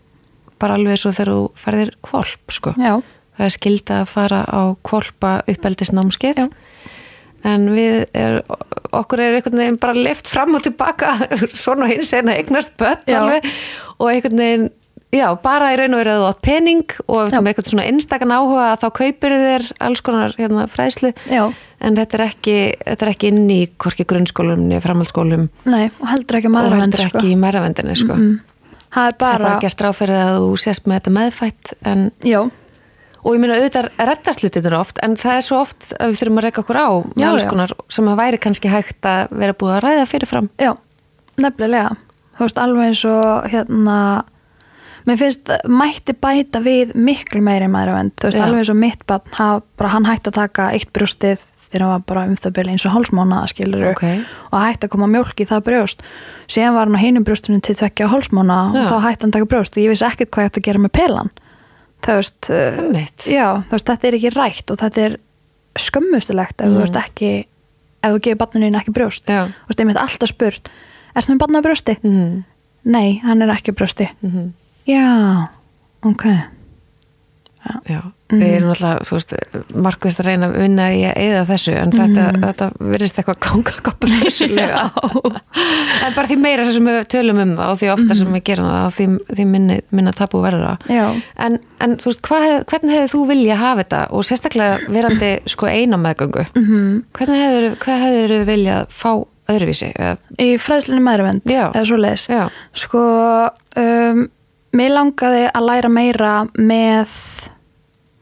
[0.61, 2.73] bara alveg svo þegar þú ferðir kvolp, sko.
[2.77, 2.99] Já,
[3.37, 6.43] það er skilda að fara á kvolpa uppeldisnámskeið.
[6.43, 6.49] Já.
[7.41, 8.35] en við er,
[8.93, 11.15] okkur er einhvern veginn bara lift fram og tilbaka
[11.49, 13.01] svona hins einn að eignast börn
[13.97, 14.67] og einhvern veginn
[15.11, 17.39] já, bara í raun og veru að þú átt pening og Já.
[17.39, 21.43] með einhvern svona einstakann áhuga að þá kaupir þér alls konar hérna, fræðslu já,
[21.81, 22.55] en þetta er ekki,
[22.85, 26.53] þetta er ekki inn í hvorki grunnskólum niður framhaldsskólum nei og heldur ekki
[27.07, 28.15] ekki í mæravendinni sko.
[28.15, 28.39] mm.
[28.39, 32.07] er það er bara, bara gert ráð fyrir að þú sést með þetta meðfætt en
[32.23, 32.41] já,
[33.21, 36.39] og ég meina auðvitað reddast hlutinir oft en það er svo oft að við þurfum
[36.39, 37.49] að reyka okkur á með Já, alls já.
[37.51, 40.71] konar sem að væri kannski hægt að vera búið að ræða fyrirfram já,
[41.41, 41.97] nefnilega
[42.37, 43.97] þú veist alveg eins og hérna
[45.07, 48.43] mér finnst mætti bæta við miklu meiri maður en þú veist Já.
[48.45, 51.39] alveg eins og mitt barn haf, bara hann hætti að taka eitt brjóstið
[51.71, 54.03] þegar hann var bara um það byrja eins og hálsmána skilur Ok.
[54.51, 56.01] og hætti að koma mjólk í það brjóst
[56.51, 58.81] síðan var hann á hinum brjóstunum til tvekja hálsmána Já.
[58.81, 60.67] og þá hætti hann að taka brjóst og ég vissi ekkert hvað ég ætti að
[60.69, 61.29] gera með pelan
[62.01, 63.25] þú veist, Einmitt.
[63.29, 65.17] já, þú veist þetta er ekki rætt og þetta er
[65.79, 66.77] skömmustulegt ef Mm.
[66.77, 67.31] þú ert ekki
[68.03, 69.45] ef þú gefur barninu ekki brjóst Já.
[69.47, 70.69] þú veist, ég mitt alltaf spurt
[71.15, 71.97] er það með barninu brjósti?
[72.03, 72.43] mm
[72.83, 74.51] Nei, hann er ekki brjósti -hmm.
[74.89, 75.47] Já,
[76.07, 76.25] ok.
[77.85, 77.99] Já,
[78.31, 79.33] við erum alltaf, þú veist,
[79.85, 83.75] markvist að reyna að vinna í að eða þessu en þetta, þetta virðist eitthvað ganga
[83.85, 84.93] komprmissulega á.
[86.07, 88.69] En bara því meira sem við tölum um það og því ofta sem við gerum
[88.71, 89.05] það og því,
[89.37, 90.89] því minni, minna tapu verður það.
[90.97, 91.05] Já.
[91.45, 94.01] en, en þú veist, hef- hvernig hefur þú vilja hafa þetta?
[94.17, 96.47] Og sérstaklega verandi sko eina meðgöngu.
[96.57, 96.99] -hmm.
[97.19, 99.11] hvernig hefur, hvað hefur viljað fá
[99.51, 99.93] öðruvísi?
[100.41, 101.69] Í fræðslunni maðurvend, Já.
[101.69, 102.25] eða svo leiðis.
[102.29, 103.01] Já, Sko,
[103.77, 104.29] um,
[104.77, 107.15] mér langaði að læra meira með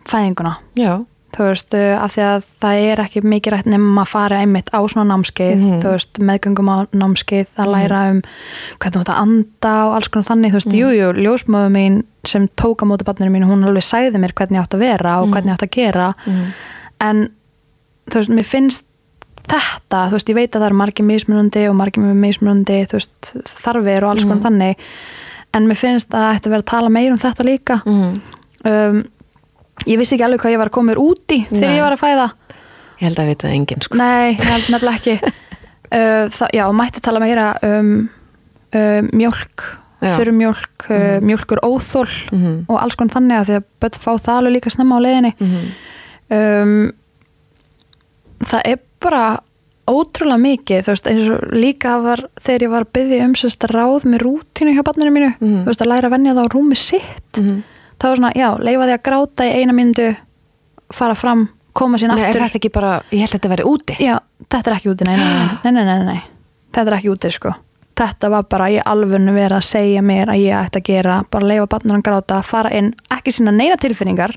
[0.09, 0.57] fæðinguna.
[0.75, 4.39] já, Þú veist, uh, af því að það er ekki mikið rætt nema að fara
[4.41, 5.81] einmitt á svona námskeið, Mhm.
[5.83, 8.21] þú veist, meðgöngum á námskeið, að læra um
[8.79, 10.79] hvernig þú ert að anda og alls konar þannig, þú veist, Mhm.
[10.79, 14.57] jú, jú, ljósmöðu mín sem tók á móti barninu mín, hún alveg sæði mér hvernig
[14.57, 15.33] ég átt að vera og Mhm.
[15.33, 16.15] hvernig ég átt að gera,
[16.99, 17.29] en
[18.09, 18.83] þú veist, mér finnst
[19.47, 23.43] þetta, þú veist, ég veit að það eru margir mismunandi og margir mismunandi, þú veist,
[23.45, 24.75] þarfir og alls konar þannig,
[25.53, 27.79] en mér finnst að það ætti að vera að tala meir um þetta líka.
[27.85, 28.21] mm.
[28.69, 28.97] Um,
[29.87, 31.93] ég vissi ekki alveg hvað ég var að koma mér út í þegar ég var
[31.95, 32.25] að fæða.
[32.99, 35.19] ég held að vita það enginn sko Nei, ég held nefnilega ekki.
[35.89, 37.87] Uh, það, já, mætti tala meira um
[38.77, 39.63] uh, mjölk,
[40.03, 42.51] þurrmjölk, uh, mjölkur óþól Mhm.
[42.69, 45.31] og alls konar þannig að því að börn fá það alveg líka snemma á leiðinni.
[45.39, 45.63] Mhm.
[46.29, 46.91] um,
[48.45, 49.23] það er bara
[49.89, 53.65] ótrúlega mikið, þú veist, eins og líka var þegar ég var að byggja um sérst
[53.73, 55.63] ráð með rútínu hjá barninu mínu, Mhm.
[55.63, 57.63] þú veist, að læra að venja það á rúmi sitt, Mhm.
[57.99, 60.15] það var svona, já, leifa því að gráta í eina myndu,
[60.91, 62.41] fara fram, koma sín Nei, er aftur.
[62.41, 64.19] þetta ekki bara, ég held að þetta veri úti Já,
[64.49, 66.21] þetta er ekki úti, nei, nei, nei, nei, nei,
[66.73, 67.53] þetta er ekki úti, sko.
[67.99, 71.45] Þetta var bara í alvörnu verið að segja mér að ég ætti að gera, bara
[71.45, 74.31] leifa barninu að gráta, fara inn, ekki sína neina tilfinningar,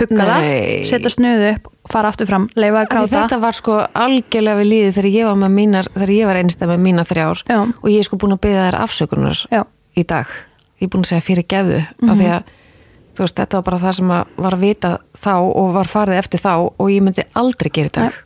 [0.00, 0.46] hugga það,
[0.90, 3.16] setja snuðu upp, fara aftur fram, leifa að Af því gráta.
[3.16, 6.72] Þetta var sko algjörlega við líði þegar ég var með mínar, þegar ég var einstæð
[6.72, 7.58] með mína þrjár Já.
[7.60, 9.62] og ég er sko búin að byggja þær afsökunar Já.
[9.96, 10.32] í dag.
[10.80, 12.50] Ég er búin að segja fyrir gefðu af því að
[13.20, 14.90] þú veist, þetta var bara það sem að var að vita
[15.20, 18.20] þá og var farið eftir þá og ég myndi aldrei gera í dag.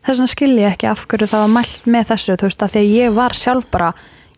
[0.00, 2.72] Þess vegna skil ég ekki af hverju það var mælt með þessu, þú veist, að
[2.72, 3.90] því að ég var sjálf bara,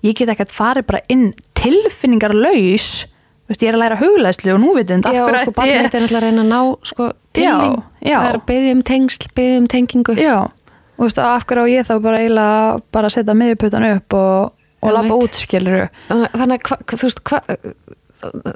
[0.03, 3.12] ég get ekkert farið bara inn tilfinningar laus, þú
[3.53, 5.85] veist, ég er að læra huglæðslu og núvitund, af Já, hverju sko ætti barnið ég-
[5.87, 6.61] þetta er náttúrulega að reyna að ná
[6.93, 7.77] sko til Já, þín.
[8.03, 8.17] já.
[8.19, 10.17] Það er að byggja um tengsl, byggja um tengingu.
[10.19, 13.89] Já, og þú veist, af hverju á ég þá bara eiginlega bara að setja miðjuputan
[13.97, 15.13] upp og, og Já, mitt.
[15.13, 17.41] út, skilur Þannig að, þú veist, hva,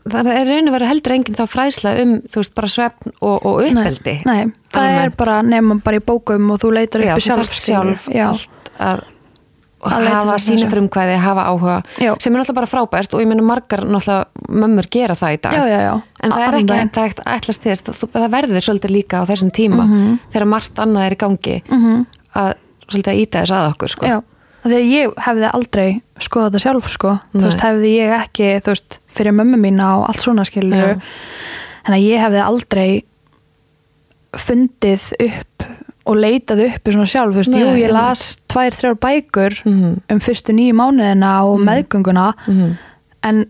[0.07, 3.12] þannig að er raun og verið heldur enginn þá fræðsla um, þú veist, bara svefn
[3.18, 4.14] og, og uppeldi.
[4.28, 7.57] Nei, nei, það er bara nefnum bara í bókum og þú leitar Já, þú sjálf,
[7.59, 8.07] sjálf.
[8.14, 9.03] Já, allt að
[9.87, 12.12] Að hafa sína frumkvæði, hafa áhuga Já.
[12.20, 15.53] sem er náttúrulega bara frábært og ég meina margar náttúrulega mömmur gera það í dag
[15.57, 15.95] já, já, já.
[16.22, 19.51] en það er ekki hægt að ætla- ætlast þess það, verður svolítið líka á þessum
[19.51, 20.18] tíma Mhm.
[20.32, 21.62] þegar margt annað er í gangi
[22.34, 22.55] að
[22.89, 24.22] svolítið að íta þess að okkur sko.
[24.66, 27.45] Að ég hefði aldrei skoðað þetta sjálf sko, þú Nei.
[27.47, 31.01] veist, hefði ég ekki þú veist, fyrir mömmu mína og allt svona skilur Já.
[31.87, 33.05] en að ég hefði aldrei
[34.37, 35.56] fundið upp
[36.07, 39.97] og leitað upp í svona sjálf, þú veist, jú, ég las tvær, þrjár bækur Mhm.
[40.11, 42.77] um fyrstu nýju mánuðina og meðgönguna Mhm.
[43.25, 43.47] en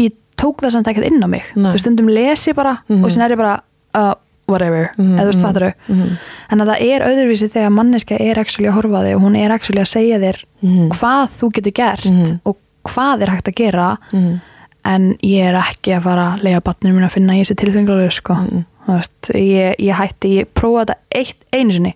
[0.00, 3.04] ég tók það samt ekkert inn á mig þú veist, stundum les ég bara Mhm.
[3.04, 3.62] og sinna er ég bara,
[3.94, 4.14] uh,
[4.48, 6.18] whatever Mhm, eða þú veist, mhm, fattar mhm.
[6.50, 9.50] en að það er öðruvísi þegar manneska er actually að horfa þig og hún er
[9.52, 10.88] actually að segja þér Mhm.
[10.90, 12.40] hvað þú getur gert Mhm.
[12.44, 14.40] og hvað er hægt að gera Mhm.
[14.84, 18.10] en ég er ekki að fara að lega batninu mín að finna í þessi tilfenglegu
[18.10, 18.64] sko.
[18.86, 18.96] Mhm.
[18.96, 21.94] Veist, ég, ég hætti, ég prófaði þetta eitt einu sinni.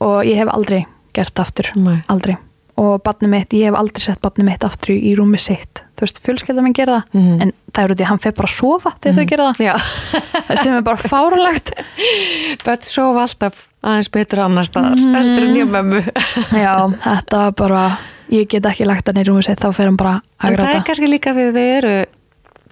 [0.00, 1.98] Og ég hef aldrei gert aftur, Nei.
[2.08, 2.36] aldrei.
[2.80, 6.20] Og batnið mitt, ég hef aldrei sett batnið mitt aftur í, rúmi sitt, þú veist,
[6.24, 7.42] fjölskelda minn gera það, Mhm.
[7.42, 9.80] en það er út í að hann fer bara að sofa þegar þau gera það,
[10.48, 11.72] það sem er bara fáralegt
[12.64, 15.14] bett sofa alltaf aðeins betur annar staðar Mhm.
[15.14, 16.00] heldur en ég mömmu.
[16.64, 17.98] Já, þetta var bara
[18.30, 20.56] ég get ekki lagt hann í rúmi sitt, þá fer hann bara að En það
[20.56, 20.76] gráta.
[20.76, 22.06] er kannski líka því þau eru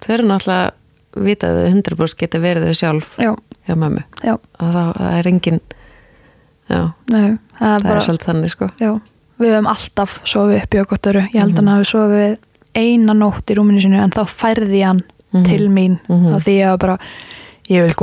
[0.01, 0.71] þau eru náttúrulega
[1.17, 3.31] vitaðu 100% geta verið þau sjálf já,
[3.67, 4.83] hjá mömmu já, og þá
[5.19, 5.59] er engin
[6.69, 8.91] já, nei, það er er svolítið þannig sko Já,
[9.39, 10.99] við höfum alltaf sofið upp í okkur.
[11.33, 11.67] Ég held að Mhm.
[11.67, 12.37] hann hafi sofið
[12.75, 15.03] eina nótt í rúminu sinu en þá færði hann
[15.33, 15.43] Mhm.
[15.45, 16.35] til mín Mhm.
[16.35, 16.97] af því ég var bara,
[17.69, 17.93] ég vil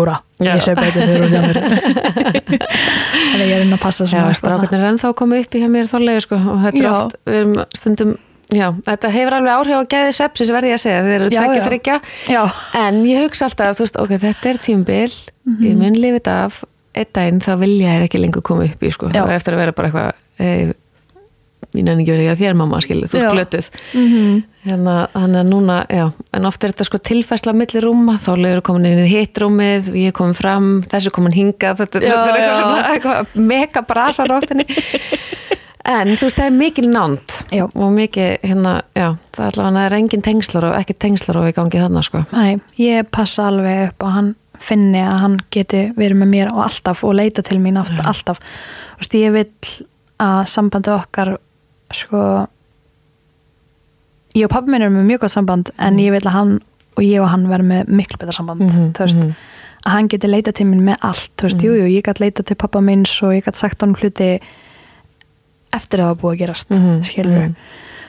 [0.40, 0.54] Já.
[0.56, 1.56] ég eitthvað fyrir út hjá mér
[2.56, 5.60] Þannig ég er inn að passa Já, svona sko, strákarnir er ennþá komið upp í
[5.62, 6.92] hjá mér þorlega sko og þetta er Já.
[6.94, 8.18] oft, við erum stundum
[8.54, 11.66] já, þetta hefur alveg áhrif á gæði sepsis verði ég að segja, þeir eru tvekja
[11.66, 11.96] þryggja
[12.84, 15.12] en ég hugsa alltaf, þú veist, ok, þetta er tímbil
[15.46, 15.62] Mhm.
[15.62, 16.64] ég mun lifið af.
[16.96, 19.10] Einn daginn þá vilja þér ekki lengur koma upp í sko.
[19.14, 19.22] Já.
[19.22, 20.72] og eftir að vera bara eitthvað e,
[21.76, 23.26] ég nefnir ekki verið að þér mamma skilu, þú Já.
[23.28, 23.68] er glötuð.
[23.94, 24.42] Mhm.
[24.66, 28.16] hérna, þannig að núna, já en oft er þetta sko tilfæsla á milli rúma.
[28.18, 32.00] Þá leður komin inn í hitt rúmið ég er komin fram, þessi komin hingað þetta,
[32.02, 34.66] Já, þetta er eitthvað svona eitthvað mega brasa róttinni
[35.86, 37.64] En þú veist, það er mikil nánd Já.
[37.68, 41.46] og mikið, hérna, já, það er allavega það er engin tengslar og ekki tengslar og
[41.46, 42.24] í gangi þarna, sko.
[42.32, 46.62] Nei, ég passa alveg upp að hann finni að hann geti verið með mér og
[46.64, 49.46] alltaf og leita til mín aftur, alltaf Þú veist, ég vil
[50.24, 51.34] að sambandi okkar
[51.94, 52.22] sko
[54.36, 56.54] ég og pabbi minn erum með mjög gott samband en ég vil að hann
[56.96, 59.34] og ég og hann verðum með miklu betra samband Mhm, þú veist, mhm.
[59.84, 62.42] að hann geti leita til mín með allt, þú veist, jú, jú, ég gæti leita
[62.42, 64.40] til pappa minns og ég gæti sagt honum hluti
[65.76, 67.54] eftir að það búið að gerast Mhm, skilur mhm.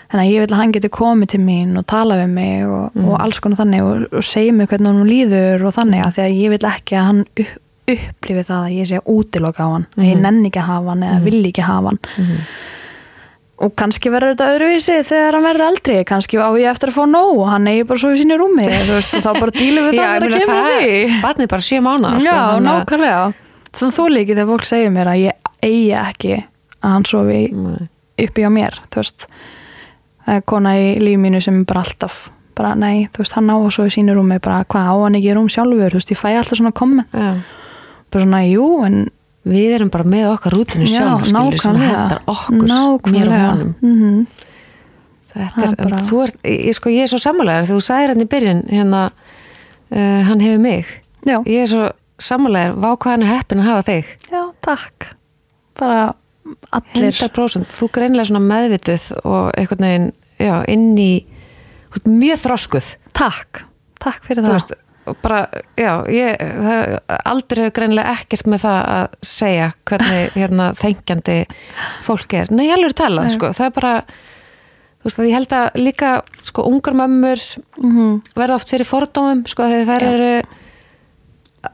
[0.08, 2.92] þannig að ég vil að hann geti komið til mín og tala við mig og,
[2.96, 3.08] Mhm.
[3.10, 6.24] og alls konar þannig og, og segja mig hvernig hann líður og þannig að því
[6.28, 7.58] að ég vil ekki að hann upp,
[7.88, 10.22] upplifi það að ég sé að útiloka á hann að ég Mhm.
[10.24, 12.38] nenni ekki að hafa hann eða vil ekki hafa hann Mhm.
[13.58, 17.06] og kannski verður þetta öðruvísi þegar hann verður eldri kannski á ég eftir að fá
[17.10, 19.98] nóg og hann eigi bara svo í sínu rúmi veist, og þá bara dílu við
[19.98, 22.30] það kemur að það því er, barnið bara sjö mánu, sko.
[22.30, 23.34] Já, nákvæmlega
[23.78, 26.38] Svona þú líki þegar fólk segir mér að ég eigi ekki
[26.84, 27.42] að hann sofi
[28.18, 29.28] uppi á mér veist.
[30.28, 33.86] Það er kona í líf mínu sem bara alltaf bara nei, veist, hann á svo
[33.86, 36.32] í sínu rúmi bara hvað á hann ekki í rúm sjálfur, þú veist, ég fæ
[36.40, 37.36] alltaf svona komment, Já.
[38.12, 39.08] bara svona, jú en
[39.48, 43.70] Við erum bara með okkar rútinu sjálf, skilur, sem hendar okkur, mér og honum.
[43.80, 44.26] mm
[45.32, 48.12] Þetta Það er, bara- þú ert, ég, sko, ég er svo sammálegar þegar þú sagðir
[48.12, 49.02] hann í byrjun, hérna,
[49.92, 50.86] uh, hann hefur mig.
[51.24, 54.06] já, Ég er svo sammálegar, vá hvað hann er heppin að hafa þig.
[54.32, 55.08] já, takk.
[55.80, 56.14] Bara
[56.76, 57.14] allir.
[57.14, 60.10] 100%, þú greinlega svona meðvituð og einhvern veginn,
[60.42, 61.14] já, inn í,
[62.06, 62.92] mjög þroskuð.
[63.18, 63.64] takk,
[64.04, 64.58] takk fyrir það.
[64.58, 64.76] veist,
[65.24, 65.42] bara,
[65.80, 66.42] já, ég
[67.26, 71.38] aldur hefur greinilega ekkert með það að segja hvernig hérna þengjandi
[72.06, 73.94] fólk er, nei, alveg talað, sko, það er bara
[75.06, 77.42] veist, ég held að líka sko, ungar mömmur
[77.80, 80.32] mm verða oft fyrir fordómum, sko, þegar þær eru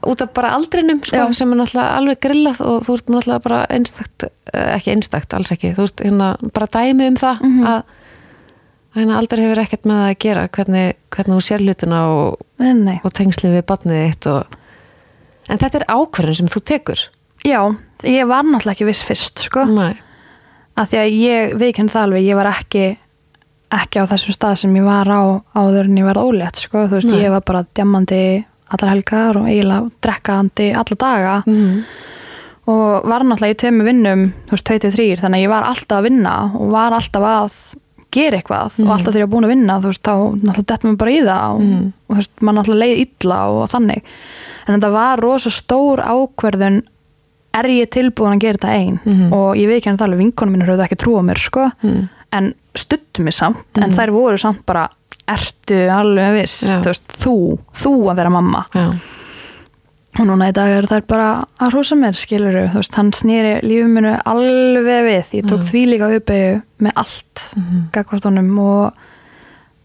[0.06, 3.60] út af bara aldrinum, sko, sem er náttúrulega alveg grillað og þú ert náttúrulega bara
[3.70, 7.64] einstakt, eh, ekki einstakt, alls ekki þú ert hérna bara dæmi um það Mhm.
[7.66, 7.82] að
[8.94, 12.38] að hérna aldrei hefur ekkert með það að gera hvernig, hvernig þú sér hlutina og
[13.04, 14.46] og tengsli við barnið þitt og...
[15.48, 17.00] en þetta er ákvörðin sem þú tekur
[17.44, 19.96] já, ég var náttúrulega ekki viss fyrst, sko Nei.
[20.76, 22.96] að því að ég viðkenn það alveg, ég var ekki
[23.74, 26.94] ekki á þessum stað sem ég var á áður en ég var ólétt, sko, þú
[26.94, 27.22] veist, Nei.
[27.24, 28.44] ég var bara djammandi
[28.76, 31.78] allar helgar og eiginlega drekkaðandi alla daga mm.
[32.72, 36.06] og var náttúrulega í tveimu vinnum, þú veist, 23, þannig að ég var alltaf að
[36.08, 37.58] vinna og var alltaf að
[38.14, 38.86] gera eitthvað Mhm.
[38.86, 41.10] og alltaf þegar ég var búin að vinna, þú veist, þá náttúrulega dettum við bara
[41.10, 41.92] í það og, Mhm.
[42.08, 44.02] og þú veist, maður náttúrulega leið illa og þannig
[44.68, 46.82] en þetta var rosa stór ákverðun
[47.54, 49.32] er ég tilbúin að gera þetta einn Mhm.
[49.32, 51.70] og ég veit ekki að það alveg vinkonum minn höfðu ekki trú á mér, sko
[51.82, 52.08] Mm.
[52.32, 53.94] en stuttu mig samt, en Mhm.
[53.98, 54.88] þær voru samt bara
[55.28, 57.34] ertu alveg viss, þú veist, þú
[57.82, 58.64] þú að vera mamma.
[58.74, 58.86] Já.
[60.14, 64.12] og núna í dag er þær bara að hrósa mér skiluru, veist, hann snýri lífuminu
[64.30, 65.68] alveg við, ég tók Já.
[65.72, 67.80] því líka uppeyju með allt Mhm.
[67.92, 68.92] gagvart honum og,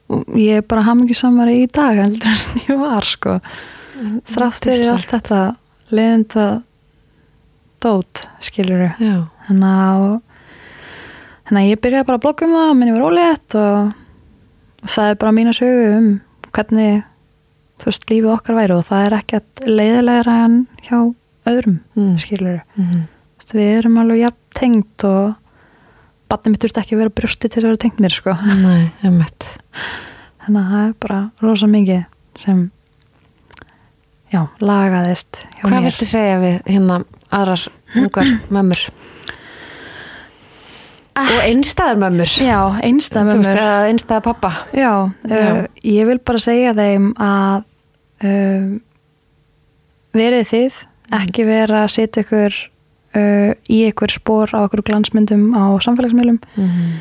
[0.09, 3.39] og ég er bara hamingi samari í dag heldur en ég var sko.
[4.29, 5.55] Þrátt fyrir allt þetta
[5.91, 6.61] leðenda
[7.81, 8.89] dót skiluru
[9.49, 10.21] þannig
[11.63, 13.93] að ég byrjaði bara að blogga um það minn ég var ólétt og, og
[14.85, 16.09] það er bara mína sögu um
[16.55, 17.03] hvernig
[17.79, 20.97] þú veist lífið okkar væri og það er ekkert leiðilegra en hjá
[21.49, 22.17] öðrum Mm.
[22.19, 23.03] skilur Mm.
[23.53, 25.35] við erum alveg jafn tengt og
[26.29, 30.59] batnið mitt þurft ekki að vera brjósti til að vera tengt mér sko Nei, þannig
[30.59, 32.03] að það er bara rosa mikið
[32.35, 32.71] sem
[34.31, 36.99] já, lagaðist Hvað viltu segja við hérna
[37.33, 37.63] aðrar
[37.97, 38.83] ungar mömmur?
[41.19, 44.51] Og einstæðar mömmur já, einstæð Þú með veist, mér eða einstæða pappa.
[44.73, 44.91] Já,
[45.27, 45.39] Já.
[45.51, 47.63] Uh, ég vil bara segja þeim að
[48.23, 48.79] uh,
[50.15, 50.79] verið þið
[51.19, 52.57] ekki vera að setja ykkur
[53.17, 56.39] uh, í ykkur spór á ykkur glansmyndum á samfélagsmiðlum.
[56.55, 56.91] Mm.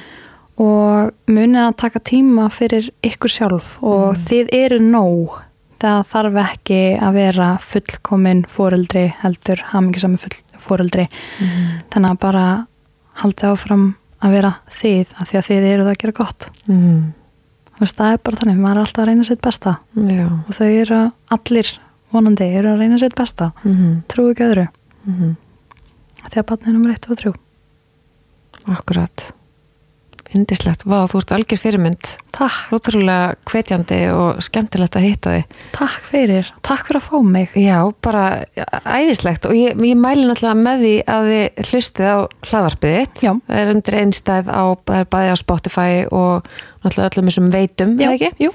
[0.59, 3.77] og munið að taka tíma fyrir ykkur sjálf.
[3.83, 4.25] Og Mhm.
[4.27, 5.37] þið eru nóg.
[5.79, 11.07] Það þarf ekki að vera fullkomin fóreldri heldur hamingisami full fóreldri
[11.39, 11.83] Mm.
[11.95, 12.67] þannig að bara
[13.23, 13.95] haldið áfram
[14.25, 16.49] að vera þið af því að þið eru það að gera gott.
[16.67, 17.03] Mm.
[17.75, 19.75] Þú veist, það er bara þannig, maður er alltaf að reyna sitt besta.
[19.95, 20.25] Já.
[20.27, 21.03] Og þau eru
[21.37, 21.75] allir
[22.15, 23.53] vonandi eru að reyna sitt besta.
[23.63, 24.01] Mm.
[24.11, 24.67] trú ekki öðru.
[25.09, 25.37] Mm.
[26.27, 27.35] því að barnið er nummer 1 og 3
[28.75, 29.23] Akkurat
[30.37, 32.09] Indislegt, vá, þú ert algjör fyrirmynd.
[32.37, 35.55] Takk, Rótrúlega hvetjandi og skemmtilegt að hitta þig.
[35.75, 36.51] Takk fyrir.
[36.67, 37.55] Takk fyrir að fá mig.
[37.59, 38.25] Já, bara
[38.85, 39.49] æðislegt.
[39.49, 42.19] Og ég, ég mæli náttúrulega með því að þið hlustið á
[42.51, 43.23] hlaðvarpið þitt.
[43.25, 43.33] Já.
[43.49, 46.53] það er undir einstæð á, það er bæði á Spotify og
[46.85, 48.47] náttúrulega öllum þessum veitum, Já, eða ekki?
[48.49, 48.53] jú.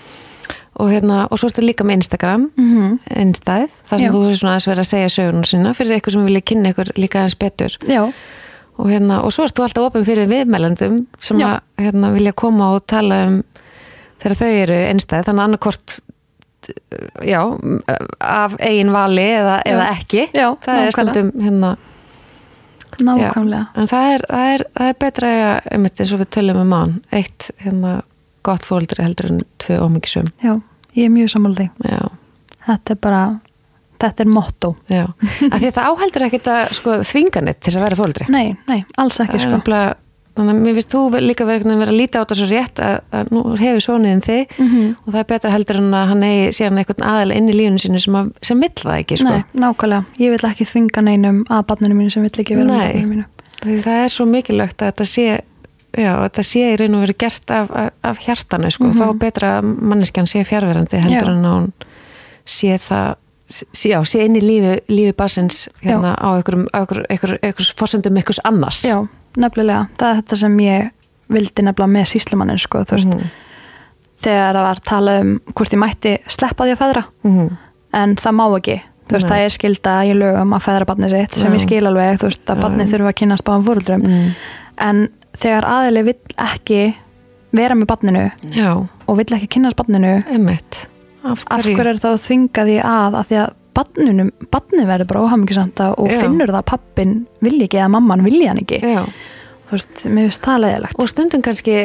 [0.81, 4.11] Og, hérna, og svo ertu líka með Instagram mm einstæð, þar sem Já.
[4.15, 6.89] þú er svona aðeins verið að segja söguna sína fyrir eitthvað sem vilja kynna ykkur
[6.97, 7.75] líka aðeins betur.
[7.85, 8.01] Já,
[8.77, 11.47] og, hérna, og svo ert þú alltaf opinn fyrir viðmælendum sem Já.
[11.53, 13.41] að hérna, vilja koma og tala um
[14.23, 15.97] þegar þau eru einstæð þannig annarkort
[17.27, 17.41] já,
[18.23, 19.73] af eigin vali eða, Já.
[19.73, 20.21] eða ekki.
[20.31, 21.73] Já, það er stundum hérna
[23.01, 23.65] nákvæmlega.
[23.75, 26.75] en það er, það er, það er betra að einmitt eins og við tölum um
[26.77, 27.93] án eitt hérna
[28.45, 30.53] gott fóldri heldur en tvö ómikisum já,
[30.95, 31.33] ég er mjög
[31.83, 32.01] já,
[32.67, 33.23] þetta er bara,
[34.03, 38.29] þetta er motto að það áheldur ekkit að sko þvinganitt til þess að vera fóldri
[38.33, 39.99] nei, nei, alls ekki sko nefnilega-
[40.33, 42.95] þannig að mér finnst þú líka verið að vera að líta á svo rétt að,
[43.13, 44.87] að nú hefur sóniðin þig Mhm.
[45.05, 47.79] og það er betra heldur en að hann eigi síðan einhvern aðal inn í lífunu
[47.83, 49.29] sinu sem, að, sem vill það ekki sko.
[49.29, 53.09] Nei, nákvæmlega, ég vil ekki þvinga neinum að barninu mínu sem vill ekki vera barninu
[53.13, 53.25] mínu
[53.85, 55.27] það er svo mikilvægt að þetta sé
[55.93, 58.89] já, að þetta sé í raun og verið gert af, af, af hjartanu sko.
[58.89, 58.97] Mhm.
[58.97, 61.37] þá er betra að manneskjan sé fjárverandi heldur Já.
[61.37, 61.71] en að hún
[62.43, 63.15] sé það
[63.85, 68.97] já, sé inn í lífi, lífi basins hérna, á einhverjum forsendum einhvers annars Já,
[69.37, 70.89] nefnilega, það er þetta sem ég
[71.33, 73.29] vildi nefnilega með síslumannin sko, þú veist, Mhm.
[74.23, 77.57] þegar það var að tala um hvort ég mætti sleppa því að feðra Mhm.
[77.93, 79.31] en það má ekki þú veist, Nei.
[79.31, 81.55] það er skilda í lögum að feðra barnið sitt sem Já.
[81.57, 82.61] ég skil alveg, þú veist, að Já.
[82.63, 84.31] barnið þurfa að kynast báðum fóruldrum, Mm.
[84.77, 86.95] en þegar aðili vill ekki
[87.51, 90.87] vera með barninu Já, og vill ekki kynast barninu einmitt
[91.23, 91.75] Af af hverju?
[91.77, 93.17] hverju er það að þvinga því að?
[93.19, 96.19] Að því að barninu, barnið verður bara óhamingisamt og Já.
[96.21, 98.79] finnur það að pappin vilji ekki eða mamman vilji hann ekki.
[98.83, 99.01] Já,
[99.69, 101.77] þú veist, mér finnst það leðilegt og stundum kannski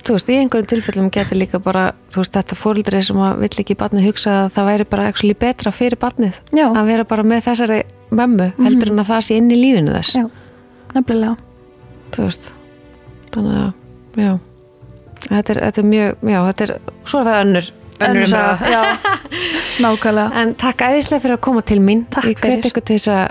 [0.00, 3.62] þú veist, í einhverjum tilfellum getur líka bara, þú veist, þetta fóreldri sem að vill
[3.62, 6.66] ekki barnið hugsa að það væri bara actually betra fyrir barnið Já.
[6.72, 7.80] að vera bara með þessari
[8.10, 10.16] mömmu heldur en að það sé inn í lífinu þess.
[10.18, 10.24] Já,
[10.96, 11.36] nefnilega.
[12.16, 12.50] Þú veist
[13.34, 13.74] þannig að,
[14.24, 14.32] já.
[15.20, 16.72] Þetta er, þetta er mjög, já, þetta er
[17.04, 17.70] svo er það önnur,
[18.06, 18.26] önnur
[18.70, 18.80] já,
[19.84, 22.04] nákvæmlega En takk æðislega fyrir að koma til mín.
[22.12, 22.66] Takk ég hvet fyrir.
[22.70, 23.30] ykkur til þess að-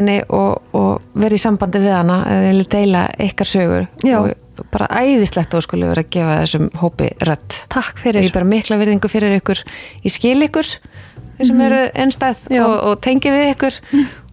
[0.00, 3.86] henni og, og vera í sambandi við hana eða deila ykkar sögur.
[4.04, 4.18] Já.
[4.20, 7.58] Og bara æðislegt skulle vera að gefa þessum hópi rödd.
[7.72, 9.62] Takk fyrir ég bara mikla virðingu fyrir ykkur.
[10.04, 10.68] Ég skil ykkur,
[11.38, 12.56] þeir sem eru ennstæð Mhm.
[12.56, 12.64] Já.
[12.66, 13.80] og, og tengi við ykkur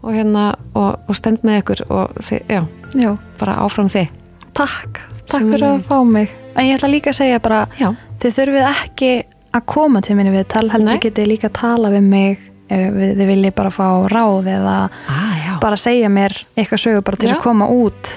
[0.04, 2.62] og, hérna, og, og stend með ykkur og þið, já,
[2.96, 4.08] Já, bara áfram þið.
[4.54, 7.92] takk, takk fyrir að fá mig En ég ætla líka að segja bara Já.
[8.20, 9.10] Þið þurfið ekki
[9.56, 12.40] að koma til minni við tal heldur getið líka að tala við mig
[12.70, 14.76] við, þið viljið bara fá ráð eða
[15.08, 17.36] Ah, bara segja mér eitthvað sögur bara til Já.
[17.38, 18.12] að koma út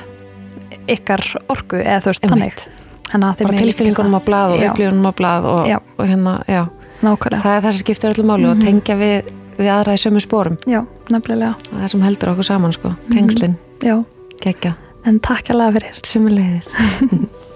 [0.91, 2.65] ykkar orku eða þú veist þannig.
[3.11, 6.63] Bara megið tilfinningunum á blað og upplifunum á blað og, og hérna, já.
[7.01, 10.21] Nákvæmlega, Það er það sem skiptir öllu máli og tengja við, við aðra í sömu
[10.21, 10.59] spórum.
[10.69, 11.55] já, nefnilega.
[11.71, 13.97] Það sem heldur okkur saman sko, tengslinn, Já,
[14.45, 14.75] gegja,
[15.09, 16.03] en takk alveg fyrir.
[16.05, 16.75] Sumulegðis.